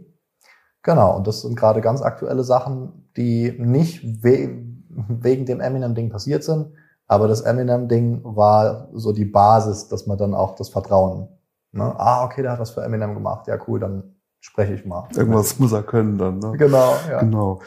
Genau, 0.86 1.18
und 1.18 1.26
das 1.26 1.42
sind 1.42 1.56
gerade 1.56 1.82
ganz 1.82 2.04
aktuelle 2.04 2.44
Sachen, 2.44 3.10
die 3.18 3.56
nicht 3.58 4.24
we 4.24 4.64
wegen 4.88 5.46
dem 5.46 5.60
Eminem-Ding 5.60 6.12
passiert 6.12 6.44
sind, 6.44 6.68
aber 7.08 7.28
das 7.28 7.42
Eminem-Ding 7.42 8.22
war 8.24 8.88
so 8.94 9.12
die 9.12 9.26
Basis, 9.26 9.88
dass 9.88 10.06
man 10.06 10.18
dann 10.20 10.36
auch 10.36 10.54
das 10.54 10.70
Vertrauen, 10.70 11.28
ne? 11.72 11.94
ah, 11.98 12.24
okay, 12.24 12.44
der 12.44 12.52
hat 12.52 12.60
was 12.60 12.70
für 12.70 12.84
Eminem 12.84 13.16
gemacht, 13.16 13.48
ja 13.48 13.58
cool, 13.68 13.80
dann 13.80 14.16
spreche 14.40 14.76
ich 14.76 14.86
mal. 14.86 15.08
Irgendwas 15.16 15.58
muss 15.58 15.72
er 15.72 15.82
können 15.82 16.20
dann, 16.20 16.38
ne? 16.38 16.54
Genau, 16.56 16.94
ja. 17.10 17.20
Genau. 17.20 17.62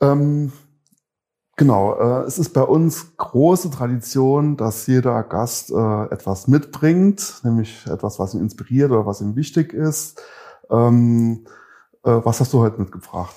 Ähm, 0.00 0.52
genau, 1.56 1.94
äh, 1.94 2.24
es 2.24 2.40
ist 2.40 2.52
bei 2.52 2.62
uns 2.62 3.16
große 3.16 3.70
Tradition, 3.70 4.56
dass 4.56 4.88
jeder 4.88 5.22
Gast 5.22 5.70
äh, 5.70 6.04
etwas 6.06 6.48
mitbringt, 6.48 7.40
nämlich 7.44 7.86
etwas, 7.86 8.18
was 8.18 8.34
ihn 8.34 8.40
inspiriert 8.40 8.90
oder 8.90 9.06
was 9.06 9.20
ihm 9.20 9.36
wichtig 9.36 9.72
ist. 9.72 10.20
Ähm, 10.70 11.46
äh, 11.46 11.61
was 12.02 12.40
hast 12.40 12.52
du 12.52 12.60
heute 12.60 12.80
mitgebracht? 12.80 13.34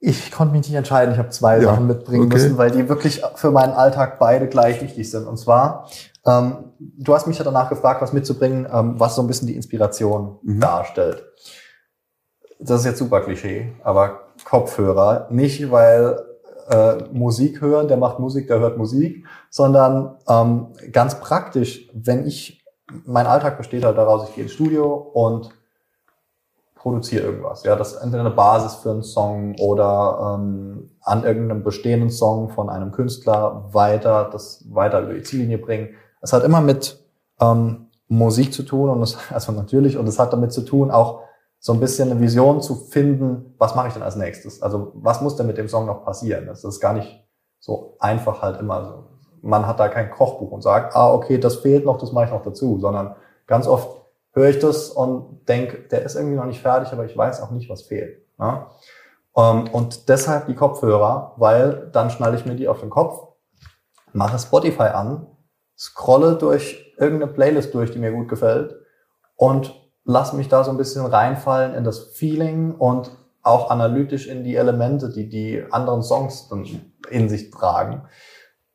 Ich 0.00 0.30
konnte 0.30 0.52
mich 0.52 0.68
nicht 0.68 0.76
entscheiden. 0.76 1.14
Ich 1.14 1.18
habe 1.18 1.30
zwei 1.30 1.56
ja, 1.56 1.62
Sachen 1.62 1.86
mitbringen 1.86 2.26
okay. 2.26 2.34
müssen, 2.34 2.58
weil 2.58 2.70
die 2.70 2.88
wirklich 2.88 3.22
für 3.36 3.50
meinen 3.50 3.72
Alltag 3.72 4.18
beide 4.18 4.48
gleich 4.48 4.82
wichtig 4.82 5.10
sind. 5.10 5.26
Und 5.26 5.38
zwar, 5.38 5.88
ähm, 6.26 6.72
du 6.78 7.14
hast 7.14 7.26
mich 7.26 7.38
ja 7.38 7.44
danach 7.44 7.70
gefragt, 7.70 8.02
was 8.02 8.12
mitzubringen, 8.12 8.68
ähm, 8.70 9.00
was 9.00 9.14
so 9.14 9.22
ein 9.22 9.26
bisschen 9.26 9.48
die 9.48 9.56
Inspiration 9.56 10.38
mhm. 10.42 10.60
darstellt. 10.60 11.24
Das 12.58 12.80
ist 12.80 12.86
jetzt 12.86 12.98
super 12.98 13.22
Klischee, 13.22 13.72
aber 13.82 14.20
Kopfhörer. 14.44 15.28
Nicht, 15.30 15.70
weil 15.70 16.18
äh, 16.68 16.96
Musik 17.12 17.60
hören, 17.60 17.88
der 17.88 17.96
macht 17.96 18.18
Musik, 18.18 18.46
der 18.48 18.58
hört 18.58 18.76
Musik, 18.76 19.26
sondern 19.50 20.16
ähm, 20.28 20.68
ganz 20.92 21.20
praktisch, 21.20 21.88
wenn 21.94 22.26
ich, 22.26 22.64
mein 23.06 23.26
Alltag 23.26 23.56
besteht 23.56 23.84
halt 23.84 23.96
daraus, 23.96 24.28
ich 24.28 24.34
gehe 24.34 24.44
ins 24.44 24.52
Studio 24.52 24.92
und 24.94 25.50
produziere 26.84 27.24
irgendwas. 27.24 27.64
Ja, 27.64 27.76
das 27.76 27.94
ist 27.94 28.02
entweder 28.02 28.20
eine 28.20 28.34
Basis 28.34 28.74
für 28.74 28.90
einen 28.90 29.02
Song 29.02 29.56
oder 29.58 30.36
ähm, 30.38 30.90
an 31.00 31.24
irgendeinem 31.24 31.64
bestehenden 31.64 32.10
Song 32.10 32.50
von 32.50 32.68
einem 32.68 32.92
Künstler 32.92 33.70
weiter, 33.72 34.28
das 34.30 34.66
weiter 34.68 35.00
über 35.00 35.14
die 35.14 35.22
Ziellinie 35.22 35.56
bringen. 35.56 35.94
Es 36.20 36.34
hat 36.34 36.44
immer 36.44 36.60
mit 36.60 37.02
ähm, 37.40 37.86
Musik 38.08 38.52
zu 38.52 38.64
tun 38.64 38.90
und 38.90 39.00
es, 39.00 39.16
also 39.32 39.52
natürlich, 39.52 39.96
und 39.96 40.06
es 40.06 40.18
hat 40.18 40.34
damit 40.34 40.52
zu 40.52 40.60
tun, 40.60 40.90
auch 40.90 41.22
so 41.58 41.72
ein 41.72 41.80
bisschen 41.80 42.10
eine 42.10 42.20
Vision 42.20 42.60
zu 42.60 42.74
finden, 42.74 43.54
was 43.56 43.74
mache 43.74 43.88
ich 43.88 43.94
denn 43.94 44.02
als 44.02 44.16
nächstes? 44.16 44.60
Also 44.60 44.92
was 44.94 45.22
muss 45.22 45.36
denn 45.36 45.46
mit 45.46 45.56
dem 45.56 45.68
Song 45.68 45.86
noch 45.86 46.04
passieren? 46.04 46.44
Das 46.44 46.64
ist 46.64 46.80
gar 46.80 46.92
nicht 46.92 47.26
so 47.60 47.96
einfach 47.98 48.42
halt 48.42 48.60
immer 48.60 48.84
so. 48.84 49.04
Man 49.40 49.66
hat 49.66 49.80
da 49.80 49.88
kein 49.88 50.10
Kochbuch 50.10 50.50
und 50.50 50.60
sagt, 50.60 50.94
ah, 50.94 51.14
okay, 51.14 51.38
das 51.38 51.56
fehlt 51.56 51.86
noch, 51.86 51.96
das 51.96 52.12
mache 52.12 52.26
ich 52.26 52.30
noch 52.30 52.42
dazu, 52.42 52.78
sondern 52.78 53.16
ganz 53.46 53.66
oft 53.66 54.03
höre 54.34 54.50
ich 54.50 54.58
das 54.58 54.90
und 54.90 55.48
denke, 55.48 55.88
der 55.88 56.02
ist 56.02 56.16
irgendwie 56.16 56.36
noch 56.36 56.44
nicht 56.44 56.60
fertig, 56.60 56.92
aber 56.92 57.04
ich 57.06 57.16
weiß 57.16 57.40
auch 57.40 57.50
nicht, 57.50 57.70
was 57.70 57.82
fehlt. 57.82 58.20
Um, 58.36 58.66
ähm, 59.36 59.68
und 59.72 60.08
deshalb 60.08 60.46
die 60.46 60.54
Kopfhörer, 60.54 61.34
weil 61.36 61.88
dann 61.92 62.10
schnalle 62.10 62.36
ich 62.36 62.44
mir 62.44 62.54
die 62.54 62.68
auf 62.68 62.80
den 62.80 62.90
Kopf, 62.90 63.28
mache 64.12 64.38
Spotify 64.38 64.88
an, 64.94 65.26
scrolle 65.76 66.36
durch 66.36 66.94
irgendeine 66.98 67.32
Playlist 67.32 67.74
durch, 67.74 67.90
die 67.90 67.98
mir 67.98 68.12
gut 68.12 68.28
gefällt 68.28 68.76
und 69.36 69.74
lasse 70.04 70.36
mich 70.36 70.48
da 70.48 70.62
so 70.62 70.70
ein 70.70 70.76
bisschen 70.76 71.06
reinfallen 71.06 71.74
in 71.74 71.84
das 71.84 72.12
Feeling 72.12 72.74
und 72.74 73.10
auch 73.42 73.70
analytisch 73.70 74.26
in 74.26 74.44
die 74.44 74.56
Elemente, 74.56 75.10
die 75.10 75.28
die 75.28 75.64
anderen 75.70 76.02
Songs 76.02 76.50
in 77.10 77.28
sich 77.28 77.50
tragen 77.50 78.02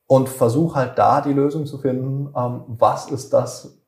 und 0.08 0.30
versuche 0.30 0.76
halt 0.76 0.98
da 0.98 1.22
die 1.22 1.34
Lösung 1.34 1.66
zu 1.66 1.78
finden, 1.78 2.34
ähm, 2.36 2.64
was 2.68 3.10
ist 3.10 3.32
das, 3.32 3.79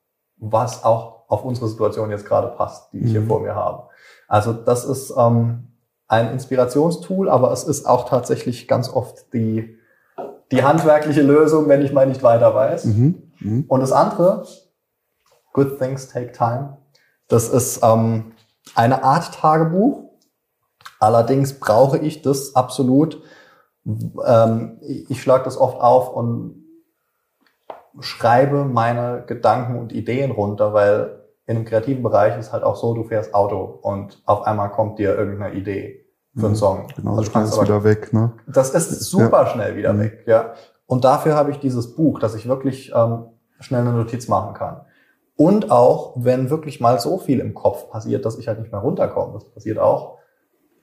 was 0.42 0.84
auch 0.84 1.30
auf 1.30 1.46
unsere 1.46 1.70
Situation 1.70 2.12
jetzt 2.12 2.26
gerade 2.26 2.50
passt, 2.50 2.92
die 2.92 3.00
ich 3.00 3.12
hier 3.12 3.22
mhm. 3.22 3.28
vor 3.28 3.40
mir 3.40 3.56
habe. 3.56 3.88
Also 4.28 4.52
das 4.52 4.84
ist 4.84 5.14
ähm, 5.16 5.70
ein 6.08 6.32
Inspirationstool, 6.32 7.30
aber 7.30 7.52
es 7.54 7.64
ist 7.64 7.86
auch 7.86 8.10
tatsächlich 8.10 8.68
ganz 8.68 8.90
oft 8.90 9.34
die, 9.34 9.78
die 10.52 10.64
handwerkliche 10.64 11.22
Lösung, 11.22 11.70
wenn 11.70 11.82
ich 11.82 11.94
mal 11.94 12.06
nicht 12.06 12.24
weiter 12.24 12.54
weiß. 12.54 12.86
Mhm. 12.86 13.32
Mhm. 13.40 13.66
Und 13.68 13.80
das 13.80 13.94
andere, 13.94 14.46
Good 15.54 15.80
Things 15.80 16.10
Take 16.10 16.34
Time, 16.34 16.78
das 17.28 17.48
ist 17.48 17.80
ähm, 17.84 18.34
eine 18.76 19.04
Art 19.04 19.34
Tagebuch. 19.36 20.10
Allerdings 21.00 21.60
brauche 21.60 21.98
ich 21.98 22.22
das 22.22 22.56
absolut. 22.56 23.22
Ähm, 23.86 24.80
ich 25.08 25.22
schlage 25.22 25.46
das 25.46 25.58
oft 25.58 25.80
auf 25.80 26.14
und 26.14 26.61
schreibe 28.00 28.66
meine 28.66 29.24
Gedanken 29.26 29.78
und 29.78 29.92
Ideen 29.92 30.32
runter, 30.32 30.74
weil 30.74 31.22
in 31.46 31.58
einem 31.58 31.66
kreativen 31.66 32.04
Bereich 32.04 32.38
ist 32.38 32.54
halt 32.54 32.64
auch 32.64 32.76
so, 32.76 32.94
du 32.94 33.04
fährst 33.04 33.34
Auto 33.34 33.80
und 33.82 34.22
auf 34.26 34.44
einmal 34.44 34.72
kommt 34.72 35.00
dir 35.00 35.18
irgendeine 35.18 35.54
Idee 35.56 36.06
für 36.36 36.46
einen 36.46 36.54
mhm. 36.54 36.58
Song. 36.58 36.88
Genau, 36.96 37.12
also 37.18 37.24
schnell 37.24 37.44
ist 37.44 37.62
wieder 37.62 37.84
weg, 37.84 38.14
ne? 38.14 38.34
Das 38.48 38.70
ist 38.70 39.02
super 39.02 39.44
ja. 39.44 39.48
schnell 39.48 39.76
wieder 39.76 39.94
mhm. 39.94 40.00
weg, 40.00 40.24
ja. 40.28 40.54
Und 40.86 41.04
dafür 41.04 41.36
habe 41.36 41.52
ich 41.52 41.60
dieses 41.60 41.96
Buch, 41.96 42.20
dass 42.20 42.36
ich 42.36 42.48
wirklich 42.48 42.92
ähm, 42.96 43.26
schnell 43.60 43.82
eine 43.82 43.94
Notiz 43.94 44.28
machen 44.28 44.54
kann. 44.54 44.82
Und 45.36 45.72
auch, 45.72 46.14
wenn 46.18 46.50
wirklich 46.50 46.80
mal 46.80 47.00
so 47.00 47.18
viel 47.18 47.40
im 47.40 47.54
Kopf 47.54 47.90
passiert, 47.90 48.26
dass 48.26 48.38
ich 48.38 48.48
halt 48.48 48.60
nicht 48.60 48.72
mehr 48.72 48.82
runterkomme, 48.82 49.34
das 49.34 49.46
passiert 49.46 49.80
auch, 49.80 50.18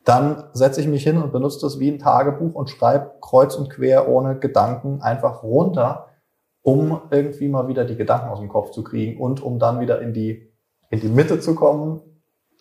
dann 0.05 0.45
setze 0.53 0.81
ich 0.81 0.89
mich 0.89 1.03
hin 1.03 1.23
und 1.23 1.33
benutze 1.33 1.61
das 1.61 1.79
wie 1.79 1.91
ein 1.91 1.99
Tagebuch 1.99 2.55
und 2.55 2.71
schreibe 2.71 3.13
kreuz 3.21 3.55
und 3.55 3.69
quer 3.69 4.09
ohne 4.09 4.39
Gedanken 4.39 5.03
einfach 5.03 5.43
runter, 5.43 6.08
um 6.69 7.01
irgendwie 7.11 7.49
mal 7.49 7.67
wieder 7.67 7.87
die 7.87 7.97
Gedanken 7.97 8.29
aus 8.29 8.41
dem 8.41 8.51
Kopf 8.51 8.73
zu 8.73 8.85
kriegen 8.85 9.19
und 9.19 9.43
um 9.43 9.59
dann 9.59 9.81
wieder 9.81 10.03
in 10.03 10.13
die 10.13 10.53
in 10.91 11.01
die 11.01 11.09
Mitte 11.09 11.41
zu 11.41 11.55
kommen 11.55 12.01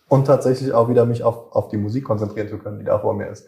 und 0.08 0.26
tatsächlich 0.26 0.72
auch 0.72 0.88
wieder 0.88 1.04
mich 1.04 1.22
auf, 1.24 1.52
auf 1.52 1.68
die 1.68 1.76
Musik 1.76 2.04
konzentrieren 2.04 2.48
zu 2.48 2.58
können, 2.58 2.78
die 2.78 2.86
da 2.86 2.98
vor 2.98 3.14
mir 3.14 3.28
ist. 3.28 3.46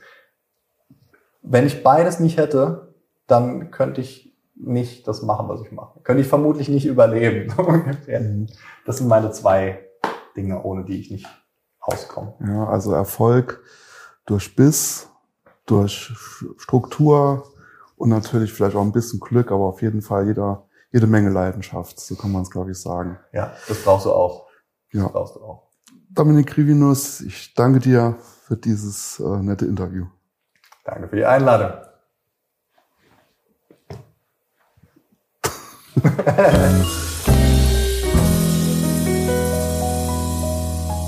Wenn 1.42 1.66
ich 1.66 1.83
beides 1.83 2.20
nicht 2.20 2.37
hätte, 2.37 2.94
dann 3.27 3.70
könnte 3.70 4.03
ich 4.03 4.35
nicht 4.55 5.09
das 5.09 5.23
machen, 5.23 5.49
was 5.49 5.62
ich 5.62 5.73
mache. 5.73 6.01
Könnte 6.03 6.20
ich 6.20 6.29
vermutlich 6.29 6.68
nicht 6.68 6.87
überleben. 6.87 7.53
Mhm. 8.07 8.49
das 8.85 8.99
sind 8.99 9.09
meine 9.09 9.31
zwei 9.31 9.87
Dinge, 10.37 10.62
ohne 10.62 10.85
die 10.85 11.01
ich 11.01 11.11
nicht 11.11 11.27
auskomme. 11.81 12.35
Ja, 12.46 12.66
also 12.66 12.92
Erfolg 12.92 13.62
durch 14.27 14.55
Biss, 14.57 15.09
durch 15.64 16.12
Struktur 16.59 17.44
und 18.00 18.08
natürlich 18.08 18.50
vielleicht 18.50 18.74
auch 18.76 18.82
ein 18.82 18.92
bisschen 18.92 19.20
Glück, 19.20 19.52
aber 19.52 19.64
auf 19.64 19.82
jeden 19.82 20.00
Fall 20.00 20.26
jeder, 20.26 20.66
jede 20.90 21.06
Menge 21.06 21.28
Leidenschaft, 21.28 22.00
so 22.00 22.16
kann 22.16 22.32
man 22.32 22.42
es, 22.42 22.50
glaube 22.50 22.70
ich, 22.70 22.80
sagen. 22.80 23.18
Ja, 23.30 23.52
das 23.68 23.84
brauchst 23.84 24.06
du 24.06 24.12
auch. 24.12 24.46
Ja. 24.90 25.06
brauchst 25.08 25.36
du 25.36 25.40
auch. 25.40 25.68
Dominik 26.08 26.56
Rivinus, 26.56 27.20
ich 27.20 27.52
danke 27.52 27.78
dir 27.78 28.16
für 28.46 28.56
dieses 28.56 29.20
äh, 29.20 29.42
nette 29.42 29.66
Interview. 29.66 30.06
Danke 30.82 31.08
für 31.08 31.16
die 31.16 31.26
Einladung. 31.26 31.72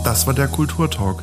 Das 0.04 0.26
war 0.26 0.34
der 0.34 0.48
Kulturtalk. 0.48 1.22